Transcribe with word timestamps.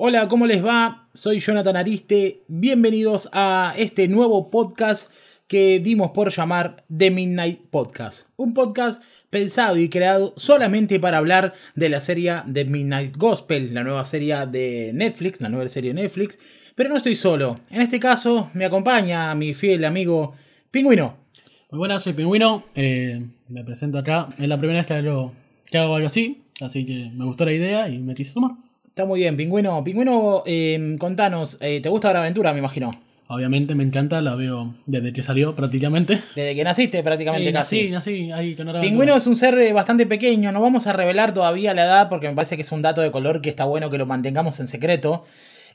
Hola, 0.00 0.28
¿cómo 0.28 0.46
les 0.46 0.64
va? 0.64 1.08
Soy 1.12 1.40
Jonathan 1.40 1.76
Ariste. 1.76 2.44
Bienvenidos 2.46 3.28
a 3.32 3.74
este 3.76 4.06
nuevo 4.06 4.48
podcast 4.48 5.10
que 5.48 5.80
dimos 5.80 6.12
por 6.12 6.30
llamar 6.30 6.84
The 6.96 7.10
Midnight 7.10 7.62
Podcast. 7.68 8.28
Un 8.36 8.54
podcast 8.54 9.02
pensado 9.28 9.76
y 9.76 9.88
creado 9.88 10.34
solamente 10.36 11.00
para 11.00 11.18
hablar 11.18 11.52
de 11.74 11.88
la 11.88 11.98
serie 11.98 12.32
The 12.52 12.64
Midnight 12.64 13.16
Gospel, 13.16 13.74
la 13.74 13.82
nueva 13.82 14.04
serie 14.04 14.36
de 14.46 14.92
Netflix, 14.94 15.40
la 15.40 15.48
nueva 15.48 15.68
serie 15.68 15.92
de 15.92 16.00
Netflix. 16.02 16.38
Pero 16.76 16.90
no 16.90 16.96
estoy 16.96 17.16
solo. 17.16 17.58
En 17.68 17.82
este 17.82 17.98
caso 17.98 18.52
me 18.54 18.66
acompaña 18.66 19.34
mi 19.34 19.52
fiel 19.52 19.84
amigo 19.84 20.32
Pingüino. 20.70 21.16
Muy 21.72 21.78
buenas, 21.78 22.04
soy 22.04 22.12
Pingüino. 22.12 22.62
Eh, 22.76 23.20
me 23.48 23.64
presento 23.64 23.98
acá. 23.98 24.28
Es 24.38 24.46
la 24.46 24.58
primera 24.58 24.78
vez 24.78 24.86
que 24.86 24.94
algo 25.76 25.96
así. 26.06 26.44
Así 26.60 26.86
que 26.86 27.10
me 27.12 27.24
gustó 27.24 27.44
la 27.44 27.52
idea 27.52 27.88
y 27.88 27.98
me 27.98 28.14
quise 28.14 28.30
sumar. 28.30 28.52
Está 28.98 29.06
muy 29.06 29.20
bien, 29.20 29.36
Pingüino. 29.36 29.84
Pingüino, 29.84 30.42
eh, 30.44 30.96
contanos, 30.98 31.56
eh, 31.60 31.80
¿te 31.80 31.88
gusta 31.88 32.12
la 32.12 32.18
aventura, 32.18 32.52
me 32.52 32.58
imagino? 32.58 33.00
Obviamente 33.28 33.76
me 33.76 33.84
encanta, 33.84 34.20
la 34.20 34.34
veo 34.34 34.74
desde 34.86 35.12
que 35.12 35.22
salió 35.22 35.54
prácticamente. 35.54 36.20
Desde 36.34 36.56
que 36.56 36.64
naciste 36.64 37.00
prácticamente 37.04 37.46
Sí, 37.46 37.52
casi. 37.52 37.90
nací, 37.90 38.26
nací 38.26 38.32
ahí 38.32 38.56
con 38.56 38.66
Pingüino 38.80 39.14
es 39.14 39.28
un 39.28 39.36
ser 39.36 39.56
eh, 39.56 39.72
bastante 39.72 40.04
pequeño, 40.04 40.50
no 40.50 40.60
vamos 40.60 40.88
a 40.88 40.92
revelar 40.92 41.32
todavía 41.32 41.74
la 41.74 41.84
edad 41.84 42.08
porque 42.08 42.28
me 42.28 42.34
parece 42.34 42.56
que 42.56 42.62
es 42.62 42.72
un 42.72 42.82
dato 42.82 43.00
de 43.00 43.12
color 43.12 43.40
que 43.40 43.50
está 43.50 43.66
bueno 43.66 43.88
que 43.88 43.98
lo 43.98 44.06
mantengamos 44.06 44.58
en 44.58 44.66
secreto. 44.66 45.24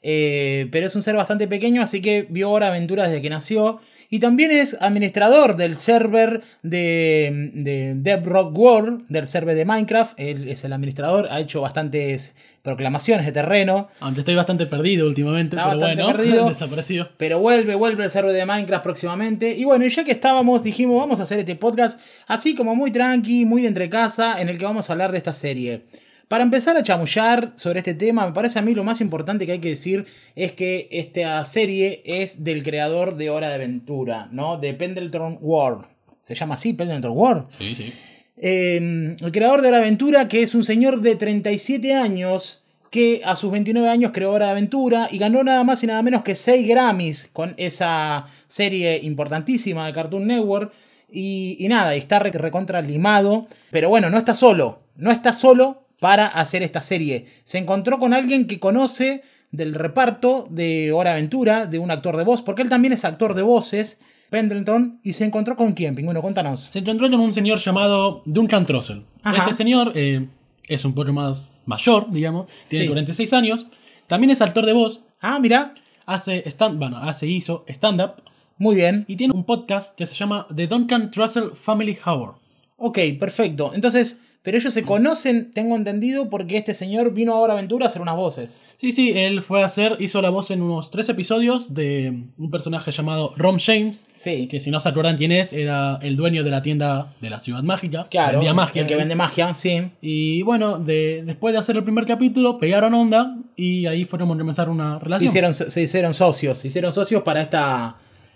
Eh, 0.06 0.68
pero 0.70 0.86
es 0.86 0.96
un 0.96 1.02
ser 1.02 1.16
bastante 1.16 1.48
pequeño, 1.48 1.82
así 1.82 2.02
que 2.02 2.28
vio 2.30 2.52
Hora 2.52 2.68
de 2.68 2.74
Aventura 2.74 3.08
desde 3.08 3.22
que 3.22 3.30
nació. 3.30 3.80
Y 4.10 4.20
también 4.20 4.52
es 4.52 4.78
administrador 4.80 5.56
del 5.56 5.80
server 5.80 6.44
de, 6.62 7.50
de 7.54 7.94
Dev 7.96 8.26
Rock 8.26 8.56
World, 8.56 9.08
del 9.08 9.28
server 9.28 9.56
de 9.56 9.66
Minecraft. 9.66 10.14
Él 10.20 10.48
es 10.50 10.64
el 10.66 10.74
administrador, 10.74 11.30
ha 11.32 11.40
hecho 11.40 11.62
bastantes 11.62 12.36
proclamaciones 12.62 13.26
de 13.26 13.32
terreno. 13.32 13.88
Aunque 14.02 14.20
estoy 14.20 14.36
bastante 14.36 14.68
perdido 14.68 15.08
últimamente, 15.08 15.56
Está 15.56 15.70
pero 15.70 15.80
bastante 15.80 16.04
bueno, 16.04 16.18
perdido. 16.18 16.50
desaparecido. 16.50 17.10
Pero 17.18 17.40
vuelve, 17.40 17.74
vuelve 17.74 18.04
el 18.04 18.12
server 18.12 18.34
de 18.34 18.46
Minecraft 18.46 18.84
próximamente. 18.84 19.56
Y 19.56 19.64
bueno, 19.64 19.88
ya 19.88 20.04
que 20.04 20.12
estábamos, 20.12 20.64
dijimos, 20.64 21.00
vamos 21.00 21.20
a 21.20 21.24
hacer 21.24 21.40
este 21.40 21.56
podcast 21.56 22.00
así 22.28 22.54
como 22.54 22.76
muy 22.76 22.92
tranqui, 22.92 23.46
muy 23.46 23.64
de 23.64 23.70
entre 23.70 23.90
casa, 23.90 24.40
en 24.40 24.50
el 24.50 24.60
que 24.60 24.66
vamos 24.66 24.90
a 24.90 24.94
hablar 24.94 25.12
de 25.12 25.18
esta 25.18 25.34
serie. 25.34 25.86
Para 26.34 26.44
empezar 26.46 26.76
a 26.76 26.82
chamullar 26.82 27.54
sobre 27.56 27.78
este 27.82 27.94
tema, 27.94 28.26
me 28.26 28.32
parece 28.34 28.58
a 28.58 28.64
mí 28.64 28.74
lo 28.74 28.84
más 28.84 29.02
importante 29.02 29.46
que 29.46 29.52
hay 29.52 29.60
que 29.60 29.70
decir 29.70 30.08
es 30.36 30.52
que 30.54 30.88
esta 30.90 31.46
serie 31.46 32.02
es 32.06 32.44
del 32.44 32.64
creador 32.64 33.18
de 33.18 33.30
Hora 33.30 33.50
de 33.50 33.54
Aventura, 33.54 34.30
¿no? 34.32 34.58
De 34.58 34.74
Pendleton 34.74 35.38
World. 35.42 35.86
¿Se 36.22 36.34
llama 36.34 36.56
así, 36.56 36.74
Pendleton 36.74 37.12
World? 37.16 37.46
Sí, 37.56 37.76
sí. 37.76 37.94
Eh, 38.38 39.16
el 39.20 39.32
creador 39.32 39.62
de 39.62 39.68
Hora 39.68 39.78
de 39.78 39.84
Aventura, 39.84 40.28
que 40.28 40.42
es 40.42 40.56
un 40.56 40.64
señor 40.64 41.02
de 41.02 41.16
37 41.18 41.94
años, 41.94 42.64
que 42.90 43.22
a 43.24 43.36
sus 43.36 43.52
29 43.52 43.88
años 43.88 44.10
creó 44.12 44.32
Hora 44.32 44.46
de 44.48 44.52
Aventura 44.54 45.10
y 45.12 45.20
ganó 45.20 45.44
nada 45.44 45.64
más 45.64 45.84
y 45.84 45.86
nada 45.86 46.02
menos 46.02 46.24
que 46.24 46.34
6 46.34 46.68
Grammys 46.68 47.30
con 47.32 47.54
esa 47.58 48.26
serie 48.48 49.00
importantísima 49.04 49.86
de 49.86 49.94
Cartoon 49.94 50.26
Network. 50.26 50.74
Y, 51.12 51.58
y 51.60 51.68
nada, 51.68 51.96
y 51.96 52.00
está 52.00 52.18
re- 52.18 52.32
recontra 52.32 52.82
limado. 52.82 53.46
Pero 53.70 53.90
bueno, 53.90 54.10
no 54.10 54.18
está 54.18 54.34
solo. 54.34 54.80
No 54.96 55.12
está 55.12 55.32
solo 55.32 55.82
para 56.00 56.28
hacer 56.28 56.64
esta 56.64 56.82
serie. 56.82 57.26
Se 57.44 57.58
encontró 57.58 58.00
con 58.00 58.14
alguien 58.14 58.48
que 58.48 58.60
conoce 58.60 59.22
del 59.52 59.74
reparto 59.76 60.48
de 60.50 60.92
Hora 60.92 61.12
de 61.12 61.18
Aventura, 61.18 61.66
de 61.68 61.80
un 61.80 61.92
actor 61.92 62.18
de 62.18 62.24
voz, 62.24 62.42
porque 62.42 62.62
él 62.64 62.70
también 62.70 62.94
es 62.94 63.06
actor 63.06 63.36
de 63.36 63.42
voces, 63.44 64.02
Pendleton, 64.30 65.00
y 65.04 65.14
se 65.14 65.26
encontró 65.26 65.56
con 65.56 65.74
quién, 65.74 65.94
Pingüino, 65.96 66.22
cuéntanos. 66.22 66.62
Se 66.64 66.80
encontró 66.80 67.10
con 67.10 67.20
un 67.20 67.34
señor 67.34 67.60
llamado 67.60 68.24
Duncan 68.26 68.66
Trussell. 68.66 69.04
Ajá. 69.22 69.38
Este 69.44 69.54
señor 69.54 69.92
eh, 69.96 70.28
es 70.68 70.84
un 70.86 70.94
poco 70.96 71.14
más 71.14 71.50
mayor, 71.66 72.10
digamos. 72.10 72.50
Tiene 72.68 72.86
Sí. 72.86 72.90
46 72.90 73.34
años. 73.34 73.68
También 74.08 74.32
es 74.32 74.42
actor 74.42 74.66
de 74.66 74.74
voz. 74.74 75.02
Ah, 75.22 75.40
mira, 75.40 75.74
Hace 76.06 76.44
stand, 76.50 76.80
bueno, 76.80 76.98
hace, 76.98 77.28
hizo 77.28 77.64
stand-up. 77.70 78.24
muy 78.58 78.76
bien. 78.76 79.06
Y 79.08 79.16
tiene 79.16 79.34
un 79.34 79.46
podcast 79.46 79.96
que 79.96 80.06
se 80.06 80.16
llama 80.16 80.46
The 80.54 80.68
Duncan 80.68 81.10
Trussell 81.12 81.52
Family 81.56 81.98
Hour. 82.06 82.36
Ok, 82.76 83.00
perfecto. 83.18 83.72
Entonces, 83.74 84.20
pero 84.44 84.58
ellos 84.58 84.74
se 84.74 84.84
conocen, 84.84 85.52
tengo 85.52 85.76
entendido, 85.76 86.30
porque 86.30 86.58
este 86.58 86.74
señor 86.74 87.14
vino 87.14 87.34
ahora 87.34 87.54
a 87.54 87.58
Aventura 87.58 87.86
a 87.86 87.88
hacer 87.88 88.02
unas 88.02 88.16
voces. 88.18 88.60
Sí, 88.78 88.92
sí, 88.92 89.14
él 89.16 89.42
fue 89.42 89.64
a 89.64 89.66
hacer, 89.66 89.96
hizo 90.00 90.22
la 90.22 90.30
voz 90.30 90.52
en 90.52 90.62
unos 90.62 90.92
tres 90.92 91.08
episodios 91.08 91.74
de 91.74 92.26
un 92.38 92.52
personaje 92.52 92.92
llamado 92.92 93.34
Rom 93.38 93.58
James, 93.58 94.06
Sí. 94.16 94.48
que 94.48 94.60
si 94.60 94.70
no 94.70 94.82
se 94.82 94.90
acuerdan 94.90 95.16
quién 95.18 95.32
es, 95.32 95.54
era 95.54 95.98
el 96.02 96.18
dueño 96.18 96.44
de 96.44 96.52
la 96.52 96.62
tienda 96.62 97.14
de 97.22 97.30
la 97.30 97.40
Ciudad 97.40 97.64
Mágica. 97.64 98.08
Claro. 98.12 98.34
Vendía 98.34 98.54
magia. 98.54 98.82
El 98.82 98.88
que 98.90 98.96
vende 98.98 99.16
magia, 99.16 99.54
sí. 99.54 99.90
Y 100.02 100.42
bueno, 100.44 100.78
de, 100.78 101.24
después 101.26 101.54
de 101.54 101.60
hacer 101.60 101.78
el 101.78 101.84
primer 101.86 102.06
capítulo, 102.06 102.58
pegaron 102.60 102.94
onda 102.94 103.38
y 103.56 103.86
ahí 103.86 104.04
fueron 104.04 104.30
a 104.30 104.38
comenzar 104.38 104.70
una 104.70 104.98
Se 105.00 105.04
relación. 105.06 105.30
hicieron, 105.30 105.54
se 105.54 105.82
hicieron 105.82 106.14
socios. 106.14 106.58
Se 106.58 106.68
hicieron 106.68 106.92
socios 106.92 107.24
para 107.24 107.42
esta, 107.42 107.96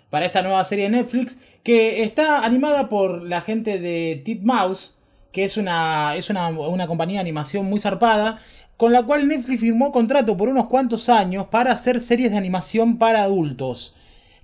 para 0.09 0.25
esta 0.25 0.41
nueva 0.41 0.63
serie 0.63 0.85
de 0.85 0.91
Netflix 0.91 1.37
que 1.63 2.03
está 2.03 2.45
animada 2.45 2.87
por 2.87 3.23
la 3.27 3.41
gente 3.41 3.77
de 3.79 4.21
Titmouse, 4.23 4.93
que 5.31 5.43
es 5.43 5.57
una, 5.57 6.15
es 6.15 6.29
una, 6.29 6.49
una 6.49 6.87
compañía 6.87 7.17
de 7.17 7.21
animación 7.21 7.65
muy 7.65 7.79
zarpada, 7.79 8.39
con 8.77 8.91
la 8.91 9.03
cual 9.03 9.27
Netflix 9.27 9.61
firmó 9.61 9.91
contrato 9.91 10.37
por 10.37 10.49
unos 10.49 10.67
cuantos 10.67 11.09
años 11.09 11.47
para 11.47 11.71
hacer 11.71 11.99
series 12.01 12.31
de 12.31 12.37
animación 12.37 12.97
para 12.97 13.23
adultos. 13.23 13.93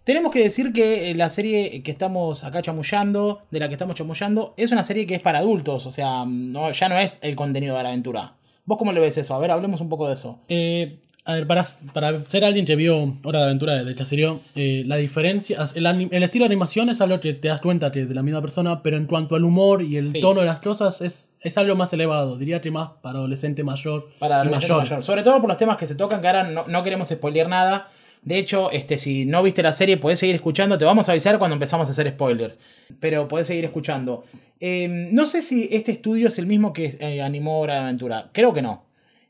Tenemos 0.03 0.33
que 0.33 0.39
decir 0.39 0.73
que 0.73 1.11
eh, 1.11 1.15
la 1.15 1.29
serie 1.29 1.81
que 1.81 1.91
estamos 1.91 2.43
acá 2.43 2.61
chamullando, 2.61 3.43
de 3.51 3.59
la 3.59 3.69
que 3.69 3.75
estamos 3.75 3.95
chamullando, 3.95 4.53
es 4.57 4.71
una 4.71 4.83
serie 4.83 5.07
que 5.07 5.15
es 5.15 5.21
para 5.21 5.39
adultos, 5.39 5.85
o 5.85 5.91
sea, 5.91 6.25
no, 6.27 6.69
ya 6.71 6.89
no 6.89 6.97
es 6.97 7.19
el 7.21 7.35
contenido 7.37 7.77
de 7.77 7.83
la 7.83 7.89
aventura. 7.89 8.35
¿Vos 8.65 8.77
cómo 8.77 8.91
lo 8.91 9.01
ves 9.01 9.17
eso? 9.17 9.33
A 9.33 9.39
ver, 9.39 9.51
hablemos 9.51 9.81
un 9.81 9.89
poco 9.89 10.07
de 10.07 10.13
eso. 10.13 10.39
Eh, 10.47 10.99
a 11.25 11.33
ver, 11.35 11.47
para, 11.47 11.63
para 11.93 12.25
ser 12.25 12.43
alguien 12.43 12.65
que 12.65 12.75
vio 12.75 13.17
Hora 13.23 13.39
de 13.39 13.45
Aventura 13.45 13.83
de, 13.83 13.95
Chaserio, 13.95 14.41
eh, 14.55 14.83
la 14.85 14.97
diferencia, 14.97 15.57
el, 15.75 15.85
el 16.11 16.23
estilo 16.23 16.43
de 16.43 16.47
animación 16.47 16.89
es 16.89 16.99
algo 17.01 17.19
que 17.19 17.33
te 17.33 17.47
das 17.47 17.61
cuenta 17.61 17.91
que 17.91 18.01
es 18.01 18.09
de 18.09 18.15
la 18.15 18.23
misma 18.23 18.41
persona, 18.41 18.83
pero 18.83 18.97
en 18.97 19.05
cuanto 19.05 19.35
al 19.35 19.43
humor 19.45 19.81
y 19.83 19.97
el 19.97 20.11
Sí. 20.11 20.19
tono 20.21 20.41
de 20.41 20.45
las 20.47 20.59
cosas 20.59 21.01
es, 21.01 21.33
es 21.41 21.57
algo 21.57 21.75
más 21.75 21.93
elevado, 21.93 22.37
diría 22.37 22.59
que 22.61 22.71
más 22.71 22.89
para 23.01 23.19
adolescente 23.19 23.63
mayor 23.63 24.09
Para 24.19 24.35
y 24.35 24.39
adolescente 24.41 24.73
mayor. 24.73 24.83
mayor. 24.89 25.03
Sobre 25.03 25.23
todo 25.23 25.39
por 25.39 25.49
los 25.49 25.57
temas 25.57 25.77
que 25.77 25.87
se 25.87 25.95
tocan, 25.95 26.19
que 26.21 26.27
ahora 26.27 26.43
no, 26.43 26.65
no 26.67 26.83
queremos 26.83 27.07
spoilear 27.07 27.47
nada. 27.47 27.87
De 28.21 28.37
hecho, 28.37 28.71
este, 28.71 28.97
si 28.97 29.25
no 29.25 29.43
viste 29.43 29.61
la 29.61 29.73
serie, 29.73 29.97
podés 29.97 30.17
seguir 30.19 30.35
escuchando. 30.35 30.77
Te 30.77 30.85
vamos 30.85 31.09
a 31.09 31.11
avisar 31.11 31.37
cuando 31.39 31.55
empezamos 31.55 31.89
a 31.89 31.91
hacer 31.91 32.07
spoilers. 32.09 32.57
Pero 33.01 33.27
podés 33.27 33.47
seguir 33.47 33.65
escuchando. 33.65 34.23
Eh, 34.61 34.87
no 35.11 35.25
sé 35.25 35.41
si 35.41 35.67
este 35.71 35.91
estudio 35.91 36.29
es 36.29 36.39
el 36.39 36.45
mismo 36.45 36.71
que 36.71 36.95
eh, 37.01 37.21
animó 37.21 37.59
Hora 37.59 37.73
de 37.75 37.79
Aventura. 37.81 38.29
Creo 38.31 38.53
que 38.53 38.61
no. 38.61 38.85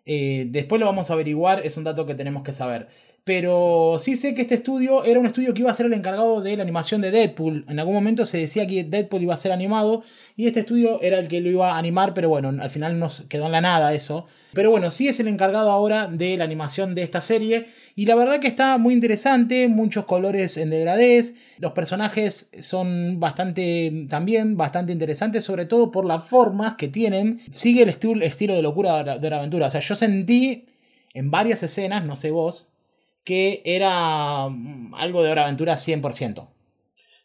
Eh, 0.05 0.47
después 0.49 0.79
lo 0.79 0.85
vamos 0.85 1.09
a 1.09 1.13
averiguar, 1.13 1.65
es 1.65 1.77
un 1.77 1.83
dato 1.85 2.05
que 2.05 2.15
tenemos 2.15 2.43
que 2.43 2.53
saber. 2.53 2.87
Pero 3.25 3.99
sí 3.99 4.17
sé 4.17 4.35
que 4.35 4.41
este 4.41 4.55
estudio 4.55 5.05
era 5.05 5.17
un 5.17 5.25
estudio 5.25 5.53
que 5.53 5.61
iba 5.61 5.71
a 5.71 5.73
ser 5.73 5.85
el 5.85 5.93
encargado 5.93 6.41
de 6.41 6.57
la 6.57 6.63
animación 6.63 6.99
de 6.99 7.09
Deadpool. 7.09 7.63
En 7.69 7.79
algún 7.79 7.93
momento 7.93 8.25
se 8.25 8.39
decía 8.39 8.67
que 8.67 8.83
Deadpool 8.83 9.21
iba 9.21 9.33
a 9.33 9.37
ser 9.37 9.53
animado 9.53 10.03
y 10.35 10.47
este 10.47 10.59
estudio 10.59 11.01
era 11.01 11.19
el 11.19 11.29
que 11.29 11.39
lo 11.39 11.49
iba 11.49 11.73
a 11.73 11.77
animar, 11.77 12.13
pero 12.13 12.27
bueno, 12.27 12.49
al 12.49 12.69
final 12.69 12.99
nos 12.99 13.21
quedó 13.29 13.45
en 13.45 13.53
la 13.53 13.61
nada 13.61 13.93
eso. 13.93 14.25
Pero 14.51 14.71
bueno, 14.71 14.91
sí 14.91 15.07
es 15.07 15.21
el 15.21 15.29
encargado 15.29 15.71
ahora 15.71 16.07
de 16.07 16.35
la 16.35 16.43
animación 16.43 16.95
de 16.95 17.03
esta 17.03 17.21
serie 17.21 17.67
y 17.95 18.07
la 18.07 18.15
verdad 18.15 18.41
que 18.41 18.49
está 18.49 18.77
muy 18.77 18.93
interesante, 18.93 19.69
muchos 19.69 20.03
colores 20.03 20.57
en 20.57 20.69
degradés, 20.69 21.35
los 21.59 21.71
personajes 21.71 22.49
son 22.59 23.21
bastante 23.21 24.05
también 24.09 24.57
bastante 24.57 24.91
interesantes, 24.91 25.45
sobre 25.45 25.65
todo 25.65 25.91
por 25.91 26.03
las 26.03 26.27
formas 26.27 26.75
que 26.75 26.89
tienen. 26.89 27.39
Sigue 27.51 27.83
el 27.83 27.89
estilo 27.89 28.53
de 28.53 28.61
locura 28.61 29.17
de 29.17 29.29
la 29.29 29.37
aventura, 29.37 29.67
o 29.67 29.69
sea, 29.69 29.79
yo 29.79 29.95
sentí 29.95 30.65
en 31.13 31.31
varias 31.31 31.63
escenas, 31.63 32.03
no 32.03 32.17
sé 32.17 32.31
vos, 32.31 32.67
que 33.23 33.61
era 33.65 34.47
mm, 34.49 34.93
algo 34.95 35.23
de 35.23 35.31
Hora 35.31 35.43
Aventura 35.43 35.75
100%. 35.75 36.47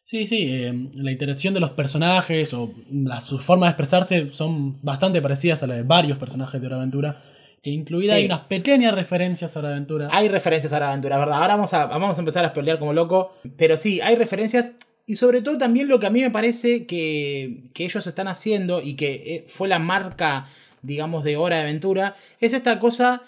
Sí, 0.02 0.26
sí, 0.26 0.46
eh, 0.50 0.72
la 0.94 1.12
interacción 1.12 1.52
de 1.52 1.60
los 1.60 1.72
personajes 1.72 2.54
o 2.54 2.72
la, 2.90 3.20
su 3.20 3.38
forma 3.38 3.66
de 3.66 3.70
expresarse 3.72 4.30
son 4.30 4.82
bastante 4.82 5.20
parecidas 5.20 5.62
a 5.62 5.66
la 5.66 5.74
de 5.74 5.82
varios 5.82 6.16
personajes 6.18 6.58
de 6.60 6.66
Hora 6.66 6.76
Aventura, 6.76 7.20
que 7.62 7.70
incluida 7.70 8.12
Sí. 8.14 8.20
hay 8.20 8.24
unas 8.24 8.40
pequeñas 8.40 8.94
referencias 8.94 9.54
a 9.54 9.58
Hora 9.58 9.68
de 9.68 9.74
Aventura. 9.74 10.08
Hay 10.10 10.28
referencias 10.28 10.72
a 10.72 10.76
Hora 10.76 10.86
de 10.86 10.92
Aventura, 10.92 11.18
¿verdad? 11.18 11.42
Ahora 11.42 11.56
vamos 11.56 11.74
a, 11.74 11.84
vamos 11.86 12.16
a 12.16 12.20
empezar 12.20 12.44
a 12.44 12.48
spoilear 12.48 12.78
como 12.78 12.94
loco, 12.94 13.34
pero 13.58 13.76
sí, 13.76 14.00
hay 14.00 14.16
referencias 14.16 14.72
y 15.06 15.16
sobre 15.16 15.42
todo 15.42 15.58
también 15.58 15.88
lo 15.88 16.00
que 16.00 16.06
a 16.06 16.10
mí 16.10 16.22
me 16.22 16.30
parece 16.30 16.86
que, 16.86 17.64
que 17.74 17.84
ellos 17.84 18.06
están 18.06 18.28
haciendo 18.28 18.80
y 18.80 18.94
que 18.94 19.12
eh, 19.26 19.44
fue 19.46 19.68
la 19.68 19.78
marca, 19.78 20.46
digamos, 20.80 21.22
de 21.24 21.36
Hora 21.36 21.56
de 21.56 21.62
Aventura, 21.62 22.14
es 22.40 22.54
esta 22.54 22.78
cosa 22.78 23.22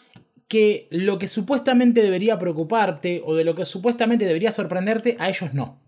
que 0.51 0.89
lo 0.91 1.17
que 1.17 1.29
supuestamente 1.29 2.03
debería 2.03 2.37
preocuparte 2.37 3.23
o 3.25 3.37
de 3.37 3.45
lo 3.45 3.55
que 3.55 3.65
supuestamente 3.65 4.25
debería 4.25 4.51
sorprenderte, 4.51 5.17
a 5.21 5.29
ellos 5.29 5.55
no. 5.55 5.79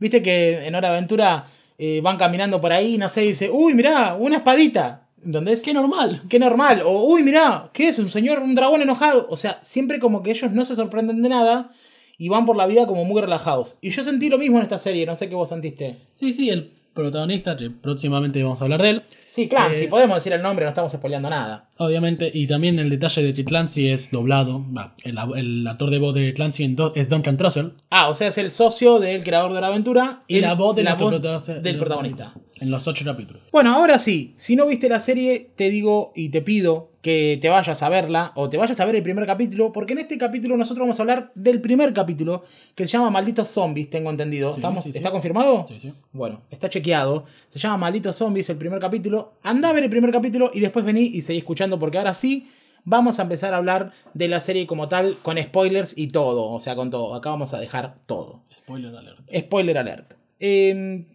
Viste 0.00 0.24
que 0.24 0.66
en 0.66 0.74
Hora 0.74 0.88
Aventura 0.88 1.46
eh, 1.78 2.00
van 2.02 2.16
caminando 2.16 2.60
por 2.60 2.72
ahí, 2.72 2.98
no 2.98 3.08
sé, 3.08 3.24
y 3.24 3.28
dice, 3.28 3.48
uy, 3.48 3.74
mirá, 3.74 4.14
una 4.14 4.38
espadita. 4.38 5.06
¿Entendés? 5.24 5.62
¡Qué 5.62 5.72
normal! 5.72 6.22
Qué 6.28 6.40
normal. 6.40 6.82
O, 6.84 7.04
uy, 7.04 7.22
mirá, 7.22 7.70
¿qué 7.72 7.88
es? 7.88 8.00
Un 8.00 8.10
señor, 8.10 8.40
un 8.40 8.56
dragón 8.56 8.82
enojado. 8.82 9.28
O 9.30 9.36
sea, 9.36 9.58
siempre 9.62 10.00
como 10.00 10.20
que 10.24 10.32
ellos 10.32 10.50
no 10.50 10.64
se 10.64 10.74
sorprenden 10.74 11.22
de 11.22 11.28
nada 11.28 11.70
y 12.18 12.28
van 12.28 12.44
por 12.44 12.56
la 12.56 12.66
vida 12.66 12.88
como 12.88 13.04
muy 13.04 13.20
relajados. 13.20 13.78
Y 13.80 13.90
yo 13.90 14.02
sentí 14.02 14.28
lo 14.28 14.38
mismo 14.38 14.56
en 14.56 14.64
esta 14.64 14.78
serie, 14.78 15.06
no 15.06 15.14
sé 15.14 15.28
qué 15.28 15.36
vos 15.36 15.48
sentiste. 15.48 15.96
Sí, 16.14 16.32
sí, 16.32 16.50
el 16.50 16.72
protagonista, 16.92 17.56
que 17.56 17.70
próximamente 17.70 18.42
vamos 18.42 18.60
a 18.60 18.64
hablar 18.64 18.82
de 18.82 18.90
él, 18.90 19.02
Sí, 19.36 19.48
claro, 19.50 19.74
Eh, 19.74 19.76
si 19.76 19.86
podemos 19.86 20.16
decir 20.16 20.32
el 20.32 20.40
nombre, 20.40 20.64
no 20.64 20.70
estamos 20.70 20.90
spoileando 20.92 21.28
nada. 21.28 21.68
Obviamente, 21.78 22.30
y 22.32 22.46
también 22.46 22.78
el 22.78 22.88
detalle 22.88 23.22
de 23.22 23.34
que 23.34 23.44
Clancy 23.44 23.88
es 23.88 24.10
doblado. 24.10 24.64
el, 25.04 25.18
el 25.36 25.66
actor 25.66 25.90
de 25.90 25.98
voz 25.98 26.14
de 26.14 26.32
Clancy 26.32 26.68
do- 26.68 26.92
es 26.94 27.08
Duncan 27.08 27.36
Trussell. 27.36 27.72
Ah, 27.90 28.08
o 28.08 28.14
sea, 28.14 28.28
es 28.28 28.38
el 28.38 28.50
socio 28.50 28.98
del 28.98 29.22
creador 29.22 29.52
de 29.52 29.60
la 29.60 29.66
aventura 29.68 30.22
Y 30.26 30.40
la 30.40 30.54
voz 30.54 30.74
de 30.76 30.82
la 30.84 30.94
voz 30.94 31.12
del 31.46 31.76
protagonista. 31.76 32.34
En 32.58 32.70
los 32.70 32.86
ocho 32.88 33.04
capítulos. 33.04 33.42
Bueno, 33.52 33.74
ahora 33.74 33.98
sí, 33.98 34.32
si 34.36 34.56
no 34.56 34.66
viste 34.66 34.88
la 34.88 34.98
serie, 34.98 35.50
te 35.56 35.68
digo 35.68 36.12
y 36.16 36.30
te 36.30 36.40
pido 36.40 36.92
que 37.02 37.38
te 37.40 37.50
vayas 37.50 37.82
a 37.84 37.88
verla 37.90 38.32
o 38.34 38.48
te 38.48 38.56
vayas 38.56 38.80
a 38.80 38.84
ver 38.86 38.96
el 38.96 39.02
primer 39.02 39.26
capítulo, 39.26 39.72
porque 39.72 39.92
en 39.92 40.00
este 40.00 40.16
capítulo 40.18 40.56
nosotros 40.56 40.82
vamos 40.84 40.98
a 40.98 41.02
hablar 41.02 41.30
del 41.36 41.60
primer 41.60 41.92
capítulo 41.92 42.42
que 42.74 42.86
se 42.88 42.94
llama 42.94 43.10
Malditos 43.10 43.48
Zombies, 43.48 43.90
tengo 43.90 44.08
entendido. 44.10 44.50
Sí, 44.50 44.56
¿Estamos- 44.56 44.82
sí, 44.82 44.90
sí. 44.90 44.96
¿Está 44.98 45.10
confirmado? 45.10 45.64
Sí, 45.68 45.78
sí. 45.78 45.92
Bueno, 46.12 46.40
está 46.50 46.68
chequeado. 46.70 47.24
Se 47.48 47.58
llama 47.58 47.76
Malditos 47.76 48.16
Zombies 48.16 48.48
el 48.48 48.56
primer 48.56 48.80
capítulo. 48.80 49.34
Anda 49.42 49.68
a 49.68 49.72
ver 49.74 49.84
el 49.84 49.90
primer 49.90 50.10
capítulo 50.10 50.50
y 50.54 50.60
después 50.60 50.84
vení 50.84 51.02
y 51.02 51.20
seguí 51.22 51.38
escuchando 51.38 51.65
porque 51.78 51.98
ahora 51.98 52.14
sí 52.14 52.48
vamos 52.86 53.18
a 53.18 53.22
empezar 53.22 53.52
a 53.52 53.58
hablar 53.58 53.92
de 54.14 54.28
la 54.28 54.40
serie 54.40 54.66
como 54.66 54.88
tal 54.88 55.18
con 55.22 55.36
spoilers 55.36 55.92
y 55.98 56.06
todo. 56.08 56.50
O 56.50 56.60
sea, 56.60 56.74
con 56.74 56.90
todo. 56.90 57.14
Acá 57.14 57.30
vamos 57.30 57.52
a 57.52 57.60
dejar 57.60 57.98
todo. 58.06 58.42
Spoiler 58.56 58.96
alert. 58.96 59.20
Spoiler 59.36 59.78
alert. 59.78 60.14
Eh, 60.40 61.06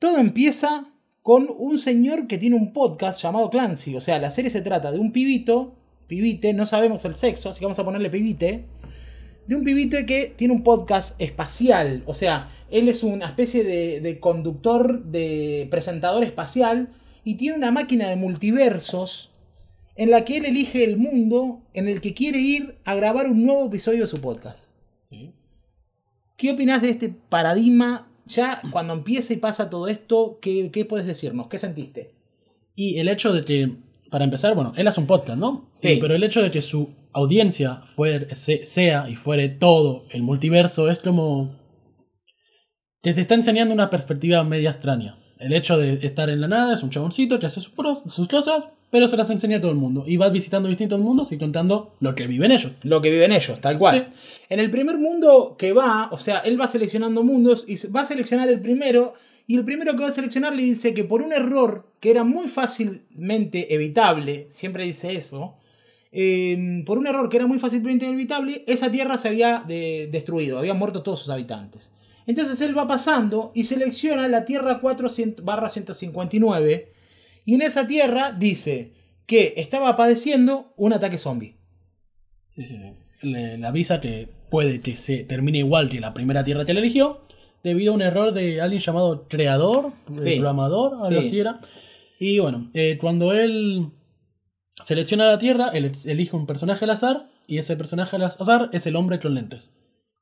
todo 0.00 0.18
empieza 0.18 0.90
con 1.22 1.46
un 1.56 1.78
señor 1.78 2.26
que 2.26 2.38
tiene 2.38 2.56
un 2.56 2.72
podcast 2.72 3.22
llamado 3.22 3.50
Clancy. 3.50 3.94
O 3.94 4.00
sea, 4.00 4.18
la 4.18 4.30
serie 4.30 4.50
se 4.50 4.62
trata 4.62 4.90
de 4.90 4.98
un 4.98 5.12
pibito, 5.12 5.74
pibite, 6.06 6.54
no 6.54 6.66
sabemos 6.66 7.04
el 7.04 7.16
sexo, 7.16 7.50
así 7.50 7.60
que 7.60 7.66
vamos 7.66 7.78
a 7.78 7.84
ponerle 7.84 8.10
pibite. 8.10 8.64
De 9.46 9.54
un 9.54 9.64
pibite 9.64 10.04
que 10.06 10.32
tiene 10.36 10.54
un 10.54 10.62
podcast 10.62 11.20
espacial. 11.20 12.02
O 12.06 12.14
sea, 12.14 12.48
él 12.70 12.88
es 12.88 13.02
una 13.02 13.26
especie 13.26 13.64
de, 13.64 14.00
de 14.00 14.20
conductor, 14.20 15.04
de 15.04 15.68
presentador 15.70 16.24
espacial. 16.24 16.88
Y 17.24 17.34
tiene 17.34 17.58
una 17.58 17.70
máquina 17.70 18.08
de 18.08 18.16
multiversos 18.16 19.30
en 19.98 20.12
la 20.12 20.24
que 20.24 20.36
él 20.36 20.46
elige 20.46 20.84
el 20.84 20.96
mundo 20.96 21.60
en 21.74 21.88
el 21.88 22.00
que 22.00 22.14
quiere 22.14 22.38
ir 22.38 22.76
a 22.84 22.94
grabar 22.94 23.26
un 23.26 23.44
nuevo 23.44 23.66
episodio 23.66 24.02
de 24.02 24.06
su 24.06 24.20
podcast. 24.20 24.70
Sí. 25.10 25.32
¿Qué 26.36 26.52
opinas 26.52 26.80
de 26.80 26.90
este 26.90 27.08
paradigma? 27.08 28.08
Ya 28.24 28.62
cuando 28.70 28.92
empieza 28.92 29.32
y 29.32 29.38
pasa 29.38 29.68
todo 29.68 29.88
esto, 29.88 30.38
¿qué, 30.40 30.70
qué 30.70 30.84
puedes 30.84 31.06
decirnos? 31.06 31.48
¿Qué 31.48 31.58
sentiste? 31.58 32.14
Y 32.76 33.00
el 33.00 33.08
hecho 33.08 33.32
de 33.32 33.44
que, 33.44 33.72
para 34.08 34.24
empezar, 34.24 34.54
bueno, 34.54 34.72
él 34.76 34.86
hace 34.86 35.00
un 35.00 35.08
podcast, 35.08 35.38
¿no? 35.38 35.68
Sí. 35.74 35.98
pero 36.00 36.14
el 36.14 36.22
hecho 36.22 36.42
de 36.42 36.52
que 36.52 36.62
su 36.62 36.90
audiencia 37.12 37.82
sea 38.62 39.10
y 39.10 39.16
fuere 39.16 39.48
todo 39.48 40.04
el 40.10 40.22
multiverso 40.22 40.88
es 40.88 41.00
como. 41.00 41.56
Te, 43.00 43.14
te 43.14 43.20
está 43.20 43.34
enseñando 43.34 43.74
una 43.74 43.90
perspectiva 43.90 44.44
media 44.44 44.70
extraña. 44.70 45.18
El 45.40 45.52
hecho 45.52 45.76
de 45.76 46.06
estar 46.06 46.30
en 46.30 46.40
la 46.40 46.48
nada 46.48 46.74
es 46.74 46.84
un 46.84 46.90
chaboncito 46.90 47.40
que 47.40 47.46
hace 47.46 47.60
sus 47.60 48.28
cosas, 48.28 48.68
pero 48.90 49.06
se 49.08 49.16
las 49.16 49.30
enseña 49.30 49.58
a 49.58 49.60
todo 49.60 49.70
el 49.70 49.76
mundo. 49.76 50.04
Y 50.06 50.16
va 50.16 50.28
visitando 50.30 50.68
distintos 50.68 50.98
mundos 51.00 51.30
y 51.32 51.38
contando 51.38 51.94
lo 52.00 52.14
que 52.14 52.26
viven 52.26 52.52
ellos. 52.52 52.72
Lo 52.82 53.00
que 53.02 53.10
viven 53.10 53.32
ellos, 53.32 53.60
tal 53.60 53.78
cual. 53.78 54.14
En 54.48 54.60
el 54.60 54.70
primer 54.70 54.98
mundo 54.98 55.56
que 55.58 55.72
va, 55.72 56.08
o 56.10 56.18
sea, 56.18 56.38
él 56.38 56.58
va 56.60 56.68
seleccionando 56.68 57.22
mundos 57.22 57.64
y 57.68 57.76
va 57.88 58.00
a 58.02 58.04
seleccionar 58.04 58.48
el 58.48 58.60
primero. 58.60 59.14
Y 59.46 59.56
el 59.56 59.64
primero 59.64 59.94
que 59.96 60.02
va 60.02 60.08
a 60.08 60.12
seleccionar 60.12 60.54
le 60.54 60.62
dice 60.62 60.94
que 60.94 61.04
por 61.04 61.22
un 61.22 61.32
error 61.32 61.86
que 62.00 62.10
era 62.10 62.24
muy 62.24 62.48
fácilmente 62.48 63.74
evitable, 63.74 64.46
siempre 64.50 64.84
dice 64.84 65.14
eso, 65.14 65.54
eh, 66.12 66.82
por 66.86 66.98
un 66.98 67.06
error 67.06 67.28
que 67.28 67.36
era 67.38 67.46
muy 67.46 67.58
fácilmente 67.58 68.06
evitable, 68.06 68.64
esa 68.66 68.90
tierra 68.90 69.16
se 69.18 69.28
había 69.28 69.62
de- 69.66 70.08
destruido, 70.10 70.58
habían 70.58 70.78
muerto 70.78 71.02
todos 71.02 71.20
sus 71.20 71.28
habitantes. 71.30 71.92
Entonces 72.26 72.60
él 72.60 72.76
va 72.76 72.86
pasando 72.86 73.52
y 73.54 73.64
selecciona 73.64 74.28
la 74.28 74.44
tierra 74.44 74.80
4-159 74.82 76.88
y 77.48 77.54
en 77.54 77.62
esa 77.62 77.86
tierra 77.86 78.32
dice 78.32 78.92
que 79.24 79.54
estaba 79.56 79.96
padeciendo 79.96 80.74
un 80.76 80.92
ataque 80.92 81.16
zombie. 81.16 81.56
Sí, 82.50 82.66
sí, 82.66 82.76
sí. 82.76 83.26
Le, 83.26 83.56
le 83.56 83.66
avisa 83.66 84.02
que 84.02 84.28
puede 84.50 84.80
que 84.80 84.96
se 84.96 85.24
termine 85.24 85.56
igual 85.58 85.88
que 85.88 85.98
la 85.98 86.12
primera 86.12 86.44
tierra 86.44 86.66
que 86.66 86.72
él 86.72 86.78
eligió, 86.78 87.22
debido 87.64 87.92
a 87.92 87.94
un 87.94 88.02
error 88.02 88.34
de 88.34 88.60
alguien 88.60 88.82
llamado 88.82 89.26
creador, 89.28 89.92
Sí. 90.18 90.32
programador, 90.34 90.92
algo 91.02 91.08
Sí. 91.22 91.26
así 91.26 91.40
era. 91.40 91.58
Y 92.20 92.38
bueno, 92.38 92.68
eh, 92.74 92.98
cuando 93.00 93.32
él 93.32 93.92
selecciona 94.84 95.24
la 95.26 95.38
tierra, 95.38 95.68
él 95.72 95.90
elige 96.04 96.36
un 96.36 96.46
personaje 96.46 96.84
al 96.84 96.90
azar, 96.90 97.30
y 97.46 97.56
ese 97.56 97.76
personaje 97.76 98.14
al 98.16 98.24
azar 98.24 98.68
es 98.74 98.86
el 98.86 98.94
hombre 98.94 99.18
con 99.20 99.34
lentes. 99.34 99.72